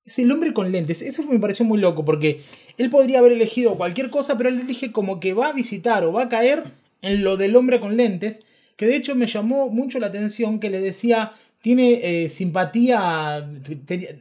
Es 0.05 0.21
el 0.21 0.31
hombre 0.31 0.53
con 0.53 0.71
lentes. 0.71 1.03
Eso 1.03 1.25
me 1.25 1.41
pareció 1.41 1.65
muy 1.65 1.79
loco 1.81 2.05
porque 2.05 2.41
él 2.79 2.89
podría 2.89 3.19
haber 3.19 3.33
elegido 3.33 3.75
cualquier 3.77 4.11
cosa, 4.11 4.37
pero 4.37 4.49
él 4.49 4.61
elige 4.61 4.93
como 4.93 5.19
que 5.19 5.35
va 5.35 5.49
a 5.49 5.53
visitar 5.53 6.05
o 6.05 6.13
va 6.13 6.23
a 6.23 6.29
caer 6.29 6.63
en 7.07 7.25
lo 7.25 7.37
del 7.37 7.57
hombre 7.57 7.81
con 7.81 7.97
lentes. 7.97 8.43
Que 8.77 8.87
de 8.87 8.97
hecho 8.97 9.15
me 9.15 9.27
llamó 9.27 9.69
mucho 9.69 9.99
la 9.99 10.09
atención 10.09 10.61
que 10.61 10.69
le 10.69 10.81
decía, 10.81 11.33
tiene 11.63 12.25
eh, 12.25 12.29
simpatía, 12.29 13.37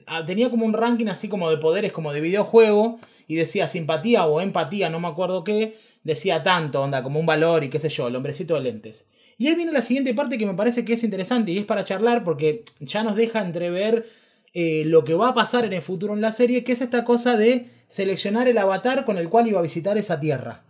ah, 0.07 0.25
tenía 0.25 0.49
como 0.49 0.65
un 0.65 0.73
ranking 0.73 1.07
así 1.07 1.27
como 1.27 1.49
de 1.49 1.57
poderes, 1.57 1.91
como 1.91 2.13
de 2.13 2.21
videojuego, 2.21 2.99
y 3.27 3.35
decía 3.35 3.67
simpatía 3.67 4.25
o 4.25 4.39
empatía, 4.39 4.89
no 4.89 4.99
me 4.99 5.09
acuerdo 5.09 5.43
qué, 5.43 5.75
decía 6.03 6.41
tanto, 6.41 6.81
onda, 6.81 7.03
como 7.03 7.19
un 7.19 7.25
valor 7.25 7.63
y 7.63 7.69
qué 7.69 7.79
sé 7.79 7.89
yo, 7.89 8.07
el 8.07 8.15
hombrecito 8.15 8.55
de 8.55 8.61
lentes. 8.61 9.07
Y 9.37 9.47
ahí 9.47 9.55
viene 9.55 9.73
la 9.73 9.81
siguiente 9.81 10.13
parte 10.13 10.37
que 10.37 10.45
me 10.45 10.53
parece 10.53 10.85
que 10.85 10.93
es 10.93 11.03
interesante 11.03 11.51
y 11.51 11.57
es 11.57 11.65
para 11.65 11.83
charlar 11.83 12.23
porque 12.23 12.63
ya 12.79 13.03
nos 13.03 13.15
deja 13.15 13.43
entrever 13.43 14.07
eh, 14.53 14.83
lo 14.85 15.03
que 15.03 15.15
va 15.15 15.29
a 15.29 15.33
pasar 15.33 15.65
en 15.65 15.73
el 15.73 15.81
futuro 15.81 16.13
en 16.13 16.21
la 16.21 16.31
serie, 16.31 16.63
que 16.63 16.71
es 16.71 16.81
esta 16.81 17.03
cosa 17.03 17.35
de 17.35 17.67
seleccionar 17.87 18.47
el 18.47 18.57
avatar 18.57 19.03
con 19.03 19.17
el 19.17 19.27
cual 19.27 19.47
iba 19.47 19.59
a 19.59 19.63
visitar 19.63 19.97
esa 19.97 20.19
tierra. 20.19 20.63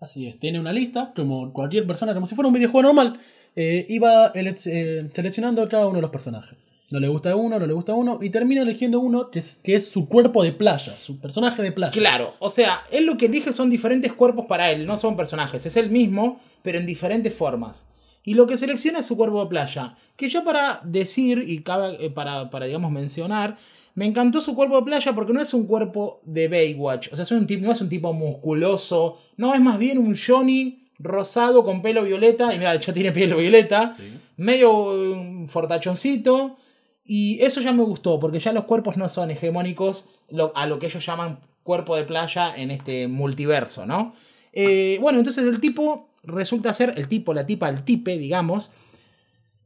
Así 0.00 0.26
es, 0.26 0.38
tiene 0.38 0.58
una 0.58 0.72
lista, 0.72 1.12
como 1.14 1.52
cualquier 1.52 1.86
persona, 1.86 2.14
como 2.14 2.26
si 2.26 2.34
fuera 2.34 2.48
un 2.48 2.54
videojuego 2.54 2.82
normal, 2.88 3.20
eh, 3.54 3.84
iba 3.88 4.28
ele- 4.34 4.56
eh, 4.66 5.08
seleccionando 5.12 5.68
cada 5.68 5.86
uno 5.86 5.96
de 5.96 6.02
los 6.02 6.10
personajes. 6.10 6.56
No 6.90 6.98
le 6.98 7.06
gusta 7.08 7.36
uno, 7.36 7.58
no 7.58 7.66
le 7.66 7.72
gusta 7.72 7.92
uno, 7.94 8.18
y 8.20 8.30
termina 8.30 8.62
eligiendo 8.62 8.98
uno 8.98 9.30
que 9.30 9.38
es, 9.38 9.60
que 9.62 9.76
es 9.76 9.88
su 9.88 10.08
cuerpo 10.08 10.42
de 10.42 10.52
playa, 10.52 10.96
su 10.98 11.20
personaje 11.20 11.62
de 11.62 11.70
playa. 11.70 11.92
Claro, 11.92 12.34
o 12.40 12.50
sea, 12.50 12.80
él 12.90 13.04
lo 13.06 13.16
que 13.16 13.26
elige 13.26 13.52
son 13.52 13.70
diferentes 13.70 14.12
cuerpos 14.12 14.46
para 14.46 14.72
él, 14.72 14.86
no 14.86 14.96
son 14.96 15.16
personajes, 15.16 15.64
es 15.66 15.76
el 15.76 15.90
mismo, 15.90 16.40
pero 16.62 16.78
en 16.78 16.86
diferentes 16.86 17.32
formas. 17.34 17.86
Y 18.24 18.34
lo 18.34 18.46
que 18.46 18.56
selecciona 18.56 18.98
es 18.98 19.06
su 19.06 19.16
cuerpo 19.16 19.40
de 19.42 19.48
playa. 19.48 19.94
Que 20.16 20.28
ya 20.28 20.42
para 20.44 20.80
decir 20.84 21.42
y 21.46 21.60
cabe- 21.62 21.96
eh, 22.04 22.10
para, 22.10 22.50
para, 22.50 22.66
digamos, 22.66 22.90
mencionar, 22.90 23.56
me 23.94 24.06
encantó 24.06 24.40
su 24.40 24.54
cuerpo 24.54 24.76
de 24.76 24.82
playa 24.82 25.14
porque 25.14 25.32
no 25.32 25.40
es 25.40 25.52
un 25.54 25.66
cuerpo 25.66 26.20
de 26.24 26.48
Baywatch. 26.48 27.12
O 27.12 27.16
sea, 27.16 27.22
es 27.24 27.30
un 27.32 27.46
tipo, 27.46 27.64
no 27.66 27.72
es 27.72 27.80
un 27.80 27.88
tipo 27.88 28.12
musculoso. 28.12 29.18
No, 29.36 29.54
es 29.54 29.60
más 29.60 29.78
bien 29.78 29.98
un 29.98 30.16
Johnny 30.16 30.88
rosado 30.98 31.64
con 31.64 31.82
pelo 31.82 32.02
violeta. 32.04 32.54
Y 32.54 32.58
mira, 32.58 32.76
ya 32.76 32.92
tiene 32.92 33.12
pelo 33.12 33.36
violeta. 33.36 33.96
Medio 34.36 34.94
eh, 35.14 35.46
fortachoncito. 35.48 36.56
Y 37.04 37.40
eso 37.42 37.60
ya 37.60 37.72
me 37.72 37.82
gustó, 37.82 38.20
porque 38.20 38.38
ya 38.38 38.52
los 38.52 38.64
cuerpos 38.64 38.96
no 38.96 39.08
son 39.08 39.30
hegemónicos 39.30 40.08
lo- 40.28 40.52
a 40.54 40.66
lo 40.66 40.78
que 40.78 40.86
ellos 40.86 41.04
llaman 41.04 41.40
cuerpo 41.64 41.96
de 41.96 42.04
playa 42.04 42.54
en 42.54 42.70
este 42.70 43.08
multiverso, 43.08 43.84
¿no? 43.84 44.12
Eh, 44.52 44.98
bueno, 45.00 45.18
entonces 45.18 45.44
el 45.44 45.60
tipo 45.60 46.08
resulta 46.22 46.72
ser, 46.72 46.94
el 46.96 47.08
tipo, 47.08 47.34
la 47.34 47.46
tipa, 47.46 47.68
el 47.68 47.84
tipe, 47.84 48.16
digamos, 48.18 48.70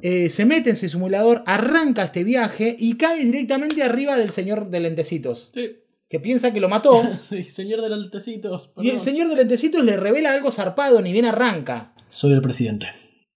eh, 0.01 0.29
se 0.31 0.45
mete 0.45 0.71
en 0.71 0.77
su 0.77 0.89
simulador, 0.89 1.43
arranca 1.47 2.05
este 2.05 2.25
viaje 2.25 2.77
y 2.79 2.97
cae 2.97 3.25
directamente 3.25 3.83
arriba 3.83 4.17
del 4.17 4.31
señor 4.31 4.71
de 4.71 4.81
lentecitos, 4.81 5.51
Sí. 5.55 5.77
que 6.09 6.21
piensa 6.21 6.53
que 6.53 6.61
lo 6.61 6.69
mató. 6.69 7.03
Sí, 7.29 7.45
señor 7.45 7.81
de 7.81 7.89
lentecitos. 7.91 8.71
y 8.81 8.91
el 8.91 9.01
señor 9.01 9.29
de 9.29 9.37
lentecitos 9.37 9.85
le 9.85 9.97
revela 9.97 10.33
algo 10.33 10.51
zarpado, 10.51 11.01
ni 11.01 11.13
bien 11.13 11.25
arranca. 11.25 11.95
Soy 12.09 12.33
el 12.33 12.43
presidente. 12.43 12.87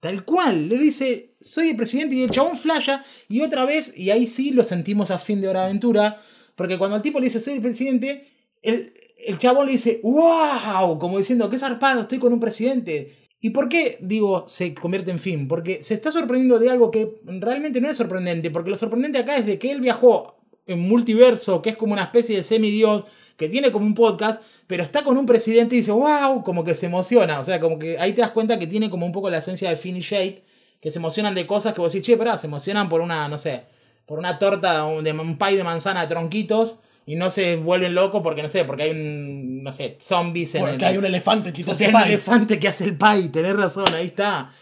Tal 0.01 0.25
cual, 0.25 0.69
le 0.69 0.79
dice, 0.79 1.35
soy 1.41 1.71
el 1.71 1.77
presidente 1.77 2.15
y 2.15 2.23
el 2.23 2.31
chabón 2.31 2.57
flasha 2.57 3.03
y 3.29 3.41
otra 3.41 3.65
vez, 3.65 3.93
y 3.97 4.11
ahí 4.11 4.29
sí 4.29 4.53
lo 4.53 4.63
sentimos 4.63 5.11
a 5.11 5.19
fin 5.19 5.41
de 5.41 5.49
hora 5.49 5.61
de 5.61 5.67
aventura, 5.67 6.17
porque 6.55 6.79
cuando 6.79 6.97
el 6.97 7.03
tipo 7.03 7.19
le 7.19 7.25
dice, 7.25 7.41
soy 7.41 7.55
el 7.55 7.63
presidente, 7.63 8.29
el, 8.63 8.93
el 9.27 9.39
chabón 9.39 9.67
le 9.67 9.73
dice, 9.73 9.99
wow, 10.05 10.99
como 11.01 11.19
diciendo, 11.19 11.51
qué 11.51 11.59
zarpado, 11.59 12.03
estoy 12.03 12.19
con 12.21 12.33
un 12.33 12.39
presidente. 12.39 13.13
¿Y 13.41 13.51
por 13.51 13.69
qué, 13.69 13.99
digo, 14.01 14.45
se 14.49 14.75
convierte 14.75 15.11
en 15.11 15.21
fin? 15.21 15.47
Porque 15.47 15.83
se 15.83 15.95
está 15.95 16.11
sorprendiendo 16.11 16.59
de 16.59 16.71
algo 16.71 16.91
que 16.91 17.21
realmente 17.25 17.81
no 17.81 17.89
es 17.89 17.97
sorprendente, 17.97 18.51
porque 18.51 18.71
lo 18.71 18.77
sorprendente 18.77 19.19
acá 19.19 19.37
es 19.37 19.47
de 19.47 19.59
que 19.59 19.71
él 19.71 19.81
viajó 19.81 20.39
en 20.67 20.81
multiverso, 20.81 21.63
que 21.63 21.71
es 21.71 21.77
como 21.77 21.93
una 21.93 22.05
especie 22.05 22.37
de 22.37 22.43
semidios, 22.43 23.05
que 23.37 23.49
tiene 23.49 23.71
como 23.71 23.87
un 23.87 23.95
podcast, 23.95 24.43
pero 24.67 24.83
está 24.83 25.05
con 25.05 25.17
un 25.17 25.25
presidente 25.25 25.77
y 25.77 25.79
dice, 25.79 25.93
wow, 25.93 26.43
como 26.43 26.65
que 26.65 26.75
se 26.75 26.87
emociona. 26.87 27.39
O 27.39 27.45
sea, 27.45 27.61
como 27.61 27.79
que 27.79 27.99
ahí 27.99 28.13
te 28.13 28.21
das 28.21 28.33
cuenta 28.33 28.59
que 28.59 28.67
tiene 28.67 28.91
como 28.91 29.07
un 29.07 29.13
poco 29.13 29.31
la 29.31 29.39
esencia 29.39 29.71
de 29.71 29.77
Finn 29.77 29.97
y 29.97 30.03
Jade, 30.03 30.43
que 30.81 30.91
se 30.91 30.99
emocionan 30.99 31.35
de 31.37 31.47
cosas 31.47 31.73
que 31.73 31.81
vos 31.81 31.93
decís, 31.93 32.07
che, 32.07 32.17
pará, 32.17 32.37
se 32.37 32.49
emocionan 32.49 32.89
por 32.89 33.01
una, 33.01 33.29
no 33.29 33.39
sé, 33.39 33.63
por 34.05 34.19
una 34.19 34.39
torta, 34.39 34.85
de, 35.03 35.13
un 35.13 35.39
pie 35.39 35.57
de 35.57 35.65
manzana 35.65 36.03
de 36.03 36.09
tronquitos, 36.09 36.81
y 37.11 37.17
no 37.17 37.31
se 37.31 37.57
vuelven 37.57 37.95
locos 37.95 38.21
porque, 38.23 38.43
no 38.43 38.49
sé, 38.49 38.65
porque 38.65 38.83
hay 38.85 38.91
un, 38.91 39.63
no 39.63 39.73
sé, 39.73 39.97
zombies 40.01 40.55
en 40.55 40.61
Porque 40.63 40.77
el... 40.77 40.85
hay 40.85 40.97
un 40.99 41.07
elefante 41.07 41.53
que 41.53 41.63
hace 41.71 41.87
un 41.87 41.93
pie. 41.93 42.03
elefante 42.05 42.59
que 42.59 42.69
hace 42.69 42.85
el 42.85 42.97
pie, 42.97 43.29
tenés 43.33 43.57
razón, 43.57 43.87
ahí 43.97 44.07
está. 44.07 44.53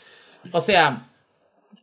O 0.53 0.61
sea, 0.61 1.11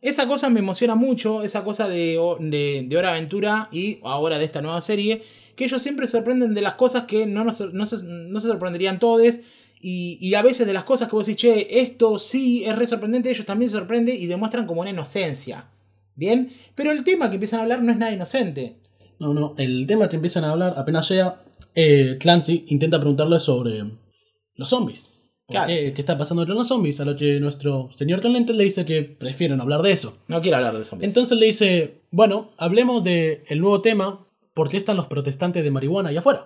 esa 0.00 0.26
cosa 0.26 0.48
me 0.50 0.60
emociona 0.60 0.94
mucho, 0.94 1.42
esa 1.42 1.64
cosa 1.64 1.88
de, 1.88 2.18
de, 2.40 2.84
de 2.88 2.96
Hora 2.96 3.10
Aventura 3.10 3.68
y 3.72 3.98
ahora 4.04 4.38
de 4.38 4.44
esta 4.46 4.62
nueva 4.62 4.80
serie, 4.80 5.22
que 5.54 5.64
ellos 5.66 5.82
siempre 5.82 6.06
sorprenden 6.06 6.54
de 6.54 6.62
las 6.62 6.74
cosas 6.74 7.04
que 7.04 7.26
no, 7.26 7.44
nos- 7.44 7.72
no, 7.72 7.86
se, 7.86 7.98
no 8.02 8.40
se 8.40 8.48
sorprenderían 8.48 8.98
todos 8.98 9.34
Y, 9.80 10.16
y 10.20 10.34
a 10.34 10.40
veces 10.40 10.66
de 10.66 10.72
las 10.72 10.84
cosas 10.84 11.08
que 11.10 11.16
vos 11.16 11.26
decís, 11.26 11.42
che, 11.42 11.80
esto 11.80 12.18
sí 12.18 12.64
es 12.64 12.74
re 12.74 12.86
sorprendente, 12.86 13.28
ellos 13.30 13.44
también 13.44 13.70
se 13.70 13.76
sorprenden 13.76 14.16
y 14.18 14.24
demuestran 14.26 14.66
como 14.66 14.80
una 14.80 14.88
inocencia. 14.90 15.66
¿Bien? 16.16 16.48
Pero 16.74 16.90
el 16.90 17.04
tema 17.04 17.28
que 17.28 17.34
empiezan 17.36 17.60
a 17.60 17.62
hablar 17.64 17.82
no 17.82 17.92
es 17.92 17.98
nada 17.98 18.10
inocente. 18.12 18.76
No, 19.18 19.34
no, 19.34 19.54
el 19.58 19.86
tema 19.86 20.08
que 20.08 20.16
empiezan 20.16 20.44
a 20.44 20.50
hablar 20.50 20.74
apenas 20.76 21.08
llega, 21.08 21.42
eh, 21.74 22.16
Clancy 22.20 22.64
intenta 22.68 22.98
preguntarle 22.98 23.38
sobre 23.40 23.84
los 24.56 24.68
zombies. 24.68 25.08
¿Por 25.46 25.56
Claro. 25.56 25.66
¿Qué, 25.66 25.92
qué 25.92 26.00
está 26.00 26.16
pasando 26.16 26.46
con 26.46 26.54
los 26.56 26.68
zombies? 26.68 27.00
A 27.00 27.04
lo 27.04 27.16
que 27.16 27.38
nuestro 27.38 27.90
señor 27.92 28.20
Clemente 28.20 28.54
le 28.54 28.64
dice 28.64 28.84
que 28.84 29.02
prefieren 29.02 29.60
hablar 29.60 29.82
de 29.82 29.92
eso. 29.92 30.16
No 30.26 30.40
quiero 30.40 30.56
hablar 30.56 30.78
de 30.78 30.84
zombies. 30.84 31.08
Entonces 31.08 31.38
le 31.38 31.46
dice, 31.46 32.02
bueno, 32.10 32.52
hablemos 32.56 33.04
del 33.04 33.58
nuevo 33.58 33.82
tema, 33.82 34.26
¿por 34.54 34.70
qué 34.70 34.78
están 34.78 34.96
los 34.96 35.06
protestantes 35.06 35.62
de 35.62 35.70
marihuana 35.70 36.08
allá 36.08 36.20
afuera? 36.20 36.44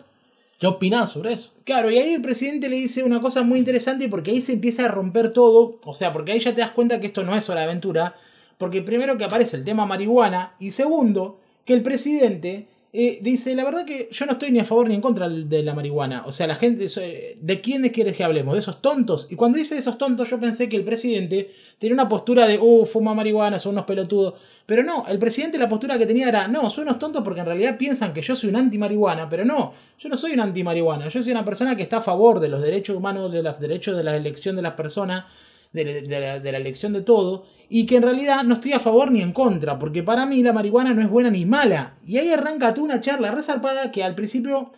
¿Qué 0.58 0.66
opinás 0.66 1.12
sobre 1.12 1.32
eso? 1.32 1.52
Claro, 1.64 1.90
y 1.90 1.98
ahí 1.98 2.14
el 2.14 2.22
presidente 2.22 2.68
le 2.68 2.76
dice 2.76 3.04
una 3.04 3.20
cosa 3.20 3.42
muy 3.42 3.60
interesante 3.60 4.08
porque 4.08 4.32
ahí 4.32 4.40
se 4.40 4.54
empieza 4.54 4.87
a 4.87 4.88
romper 4.88 5.32
todo. 5.32 5.78
O 5.84 5.94
sea, 5.94 6.12
porque 6.12 6.32
ahí 6.32 6.40
ya 6.40 6.52
te 6.52 6.60
das 6.60 6.72
cuenta 6.72 6.98
que 6.98 7.06
esto 7.06 7.22
no 7.22 7.37
es 7.37 7.48
hora 7.48 7.60
de 7.60 7.66
aventura. 7.66 8.16
Porque 8.58 8.82
primero 8.82 9.16
que 9.16 9.25
aparece 9.25 9.56
el 9.56 9.64
tema 9.64 9.87
marihuana 9.87 10.56
y 10.58 10.72
segundo 10.72 11.38
que 11.68 11.75
el 11.75 11.82
presidente 11.82 12.66
eh, 12.94 13.18
dice, 13.20 13.54
la 13.54 13.62
verdad 13.62 13.84
que 13.84 14.08
yo 14.10 14.25
no 14.25 14.32
estoy 14.32 14.50
ni 14.50 14.58
a 14.58 14.64
favor 14.64 14.88
ni 14.88 14.94
en 14.94 15.02
contra 15.02 15.28
de 15.28 15.62
la 15.62 15.75
marihuana. 15.75 16.25
O 16.25 16.32
sea, 16.32 16.46
la 16.46 16.54
gente, 16.54 16.87
eh, 16.96 17.37
¿de 17.38 17.60
quiénes 17.60 17.92
quieres 17.92 18.16
que 18.16 18.25
hablemos? 18.25 18.54
¿De 18.54 18.60
esos 18.60 18.80
tontos? 18.80 19.26
Y 19.28 19.37
cuando 19.37 19.58
dice 19.58 19.76
esos 19.76 19.98
tontos 19.98 20.30
yo 20.30 20.40
pensé 20.40 20.66
que 20.70 20.76
el 20.76 20.84
presidente 20.84 21.50
tenía 21.78 21.92
una 21.92 22.08
postura 22.08 22.46
de, 22.46 22.58
uh, 22.58 22.87
fuma 22.87 23.14
marihuana, 23.14 23.58
son 23.58 23.72
unos 23.72 23.84
pelotudos. 23.84 24.40
Pero 24.64 24.82
no, 24.82 25.04
el 25.08 25.18
presidente 25.18 25.58
la 25.58 25.68
postura 25.68 25.98
que 25.98 26.06
tenía 26.06 26.26
era, 26.26 26.48
no, 26.48 26.70
son 26.70 26.84
unos 26.84 26.98
tontos 26.98 27.22
porque 27.22 27.40
en 27.40 27.46
realidad 27.46 27.76
piensan 27.76 28.14
que 28.14 28.22
yo 28.22 28.34
soy 28.34 28.48
un 28.48 28.56
anti-marihuana, 28.56 29.28
pero 29.28 29.44
no, 29.44 29.75
yo 29.98 30.08
no 30.08 30.16
soy 30.16 30.32
un 30.32 30.40
anti-marihuana, 30.40 31.08
yo 31.08 31.22
soy 31.22 31.32
una 31.32 31.44
persona 31.44 31.76
que 31.76 31.82
está 31.82 31.98
a 31.98 32.00
favor 32.00 32.40
de 32.40 32.48
los 32.48 32.62
derechos 32.62 32.96
humanos, 32.96 33.30
de 33.30 33.42
los 33.42 33.60
derechos 33.60 33.94
de 33.94 34.04
la 34.04 34.16
elección 34.16 34.56
de 34.56 34.62
las 34.62 34.72
personas, 34.72 35.26
de, 35.72 36.02
de 36.02 36.52
la, 36.52 36.58
elección 36.58 36.92
de 36.92 37.02
todo, 37.02 37.44
y 37.68 37.87
que 37.87 37.96
en 37.96 38.02
realidad 38.02 38.44
no 38.44 38.54
estoy 38.54 38.72
a 38.72 38.80
favor 38.80 39.10
ni 39.10 39.20
en 39.20 39.32
contra, 39.32 39.78
porque 39.78 40.02
para 40.02 40.26
mí 40.26 40.42
la 40.42 40.52
marihuana 40.52 40.94
no 40.94 41.02
es 41.02 41.08
buena 41.08 41.30
ni 41.30 41.44
mala. 41.44 41.98
Y 42.04 42.18
ahí 42.18 42.30
arranca 42.30 42.75
tú 42.75 42.84
una 42.84 43.00
charla 43.00 43.30
resarpada 43.30 43.92
que 43.92 44.02
al 44.02 44.14
principio 44.14 44.72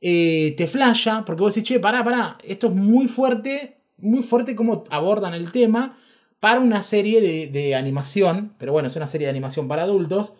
eh, 0.00 0.54
te 0.56 0.66
flasha, 0.66 1.24
porque 1.24 1.42
vos 1.42 1.54
decís, 1.54 1.68
che, 1.68 1.80
pará, 1.80 2.04
pará, 2.04 2.38
esto 2.44 2.68
es 2.68 2.74
muy 2.74 3.08
fuerte, 3.08 3.78
muy 3.98 4.22
fuerte 4.22 4.54
como 4.54 4.84
abordan 4.90 5.34
el 5.34 5.50
tema 5.50 5.96
para 6.38 6.60
una 6.60 6.82
serie 6.82 7.20
de, 7.20 7.46
de 7.48 7.74
animación, 7.74 8.54
pero 8.58 8.72
bueno, 8.72 8.88
es 8.88 8.96
una 8.96 9.08
serie 9.08 9.26
de 9.26 9.30
animación 9.30 9.68
para 9.68 9.82
adultos. 9.82 10.34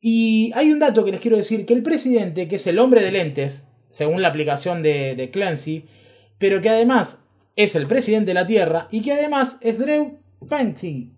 Y 0.00 0.52
hay 0.54 0.70
un 0.70 0.78
dato 0.78 1.04
que 1.04 1.12
les 1.12 1.20
quiero 1.20 1.36
decir, 1.36 1.66
que 1.66 1.74
el 1.74 1.82
presidente, 1.82 2.46
que 2.48 2.56
es 2.56 2.66
el 2.66 2.78
hombre 2.78 3.02
de 3.02 3.12
lentes, 3.12 3.68
según 3.88 4.22
la 4.22 4.28
aplicación 4.28 4.82
de, 4.82 5.14
de 5.14 5.30
Clancy, 5.30 5.86
pero 6.38 6.60
que 6.60 6.68
además 6.68 7.23
es 7.56 7.74
el 7.74 7.86
presidente 7.86 8.28
de 8.30 8.34
la 8.34 8.46
Tierra 8.46 8.88
y 8.90 9.00
que 9.00 9.12
además 9.12 9.58
es 9.60 9.78
Drew 9.78 10.18
Pansky. 10.48 11.10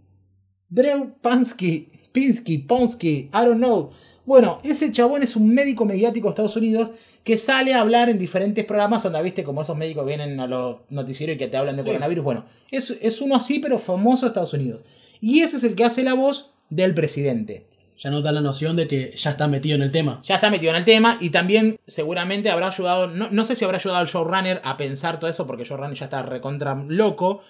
Drew 0.69 1.15
Pansky, 1.21 1.89
Pinsky, 2.13 2.59
Ponsky, 2.59 3.31
I 3.33 3.45
don't 3.45 3.57
know. 3.59 3.91
Bueno, 4.25 4.59
ese 4.65 4.91
chabón 4.91 5.23
es 5.23 5.37
un 5.37 5.49
médico 5.55 5.85
mediático 5.85 6.27
de 6.27 6.31
Estados 6.31 6.57
Unidos 6.57 6.91
que 7.23 7.37
sale 7.37 7.75
a 7.75 7.81
hablar 7.81 8.09
en 8.09 8.19
diferentes 8.19 8.65
programas 8.65 9.03
donde, 9.05 9.23
viste, 9.23 9.45
como 9.45 9.63
esos 9.63 9.77
médicos 9.77 10.05
vienen 10.05 10.41
a 10.41 10.47
los 10.49 10.79
noticieros 10.91 11.37
y 11.37 11.39
que 11.39 11.47
te 11.49 11.57
hablan 11.57 11.77
de 11.77 11.83
Sí. 11.83 11.89
coronavirus. 11.89 12.25
Bueno, 12.25 12.45
es, 12.71 12.97
es 13.01 13.21
uno 13.21 13.37
así, 13.37 13.61
pero 13.61 13.79
famoso 13.79 14.27
de 14.27 14.29
Estados 14.29 14.53
Unidos. 14.53 14.85
Y 15.21 15.41
ese 15.41 15.57
es 15.59 15.65
el 15.65 15.77
que 15.77 15.85
hace 15.85 16.03
la 16.03 16.15
voz 16.15 16.51
del 16.71 16.93
presidente. 16.95 17.67
Ya 17.99 18.11
nos 18.11 18.23
da 18.23 18.33
la 18.33 18.41
noción 18.41 18.77
de 18.77 18.87
que 18.87 19.15
ya 19.17 19.31
está 19.31 19.49
metido 19.49 19.77
en 19.77 19.83
el 19.83 19.91
tema. 19.91 20.21
Ya 20.23 20.35
está 20.37 20.51
metido 20.51 20.71
en 20.71 20.77
el 20.77 20.85
tema 20.85 21.17
y 21.21 21.31
también 21.31 21.79
seguramente 21.87 22.51
habrá 22.51 22.69
ayudado, 22.69 23.07
no, 23.07 23.31
no 23.31 23.45
sé 23.45 23.57
si 23.57 23.65
habrá 23.65 23.79
ayudado 23.79 24.01
al 24.01 24.07
showrunner 24.07 24.61
a 24.65 24.77
pensar 24.77 25.19
todo 25.19 25.31
eso, 25.31 25.47
porque 25.47 25.63
el 25.63 25.69
showrunner 25.69 25.97
ya 25.97 26.05
está 26.05 26.23
recontra 26.23 26.75
loco, 26.89 27.41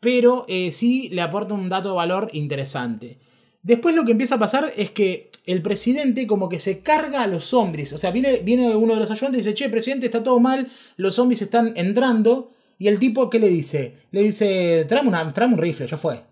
pero 0.00 0.44
eh, 0.48 0.70
sí 0.70 1.08
le 1.10 1.22
aporta 1.22 1.54
un 1.54 1.68
dato 1.68 1.90
de 1.90 1.96
valor 1.96 2.30
interesante. 2.32 3.18
Después 3.62 3.94
lo 3.94 4.04
que 4.04 4.12
empieza 4.12 4.36
a 4.36 4.38
pasar 4.38 4.72
es 4.76 4.90
que 4.92 5.30
el 5.44 5.62
presidente 5.62 6.26
como 6.26 6.48
que 6.48 6.58
se 6.58 6.80
carga 6.80 7.22
a 7.22 7.26
los 7.26 7.44
zombies. 7.44 7.92
O 7.92 7.98
sea, 7.98 8.10
viene, 8.10 8.38
viene 8.38 8.76
uno 8.76 8.94
de 8.94 9.00
los 9.00 9.10
ayudantes 9.10 9.44
y 9.44 9.48
dice, 9.48 9.54
che, 9.54 9.68
presidente, 9.68 10.06
está 10.06 10.22
todo 10.22 10.38
mal, 10.40 10.68
los 10.96 11.14
zombies 11.14 11.42
están 11.42 11.72
entrando. 11.76 12.52
Y 12.78 12.86
el 12.86 12.98
tipo, 12.98 13.28
¿qué 13.28 13.40
le 13.40 13.48
dice? 13.48 13.94
Le 14.12 14.22
dice, 14.22 14.84
tráeme 14.86 15.10
un 15.10 15.58
rifle, 15.58 15.86
ya 15.86 15.96
fue. 15.96 16.22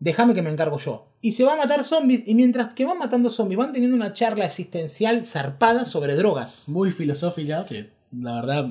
Déjame 0.00 0.34
que 0.34 0.42
me 0.42 0.50
encargo 0.50 0.78
yo. 0.78 1.06
Y 1.20 1.32
se 1.32 1.44
va 1.44 1.52
a 1.52 1.56
matar 1.56 1.84
zombies. 1.84 2.24
Y 2.26 2.34
mientras 2.34 2.74
que 2.74 2.84
van 2.84 2.98
matando 2.98 3.28
zombies, 3.30 3.58
van 3.58 3.72
teniendo 3.72 3.96
una 3.96 4.12
charla 4.12 4.44
existencial 4.44 5.24
zarpada 5.24 5.84
sobre 5.84 6.16
drogas. 6.16 6.68
Muy 6.68 6.90
filosófica, 6.90 7.64
que 7.64 7.90
la 8.12 8.34
verdad 8.36 8.70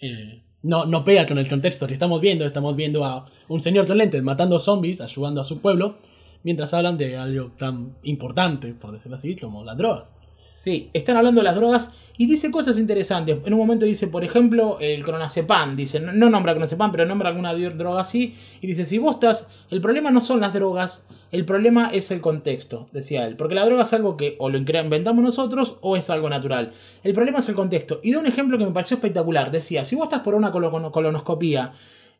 eh, 0.00 0.42
no, 0.62 0.84
no 0.84 1.04
pega 1.04 1.26
con 1.26 1.38
el 1.38 1.48
contexto 1.48 1.86
que 1.86 1.94
estamos 1.94 2.20
viendo. 2.20 2.44
Estamos 2.44 2.74
viendo 2.74 3.04
a 3.04 3.26
un 3.48 3.60
señor 3.60 3.86
con 3.86 3.98
lentes 3.98 4.22
matando 4.22 4.58
zombies, 4.58 5.00
ayudando 5.00 5.40
a 5.40 5.44
su 5.44 5.60
pueblo, 5.60 5.98
mientras 6.42 6.74
hablan 6.74 6.98
de 6.98 7.16
algo 7.16 7.52
tan 7.56 7.96
importante, 8.02 8.74
por 8.74 8.92
decirlo 8.92 9.16
así, 9.16 9.36
como 9.36 9.64
las 9.64 9.76
drogas. 9.76 10.14
Sí, 10.54 10.90
están 10.92 11.16
hablando 11.16 11.40
de 11.40 11.46
las 11.46 11.54
drogas 11.54 11.92
y 12.18 12.26
dice 12.26 12.50
cosas 12.50 12.76
interesantes. 12.78 13.38
En 13.46 13.54
un 13.54 13.58
momento 13.58 13.86
dice, 13.86 14.08
por 14.08 14.22
ejemplo, 14.22 14.76
el 14.80 15.02
clonazepam. 15.02 15.76
Dice, 15.76 15.98
no, 15.98 16.12
no 16.12 16.28
nombra 16.28 16.52
clonazepam, 16.52 16.92
pero 16.92 17.06
nombra 17.06 17.30
alguna 17.30 17.54
droga 17.54 18.02
así. 18.02 18.34
Y 18.60 18.66
dice, 18.66 18.84
si 18.84 18.98
vos 18.98 19.14
estás, 19.14 19.48
el 19.70 19.80
problema 19.80 20.10
no 20.10 20.20
son 20.20 20.40
las 20.40 20.52
drogas, 20.52 21.06
el 21.30 21.46
problema 21.46 21.88
es 21.88 22.10
el 22.10 22.20
contexto, 22.20 22.86
decía 22.92 23.26
él. 23.26 23.36
Porque 23.36 23.54
la 23.54 23.64
droga 23.64 23.84
es 23.84 23.94
algo 23.94 24.18
que 24.18 24.36
o 24.38 24.50
lo 24.50 24.58
inventamos 24.58 25.24
nosotros 25.24 25.76
o 25.80 25.96
es 25.96 26.10
algo 26.10 26.28
natural. 26.28 26.72
El 27.02 27.14
problema 27.14 27.38
es 27.38 27.48
el 27.48 27.54
contexto. 27.54 28.00
Y 28.02 28.12
da 28.12 28.18
un 28.18 28.26
ejemplo 28.26 28.58
que 28.58 28.66
me 28.66 28.72
pareció 28.72 28.96
espectacular. 28.96 29.50
Decía, 29.52 29.86
si 29.86 29.96
vos 29.96 30.04
estás 30.04 30.20
por 30.20 30.34
una 30.34 30.52
colo- 30.52 30.92
colonoscopía, 30.92 31.72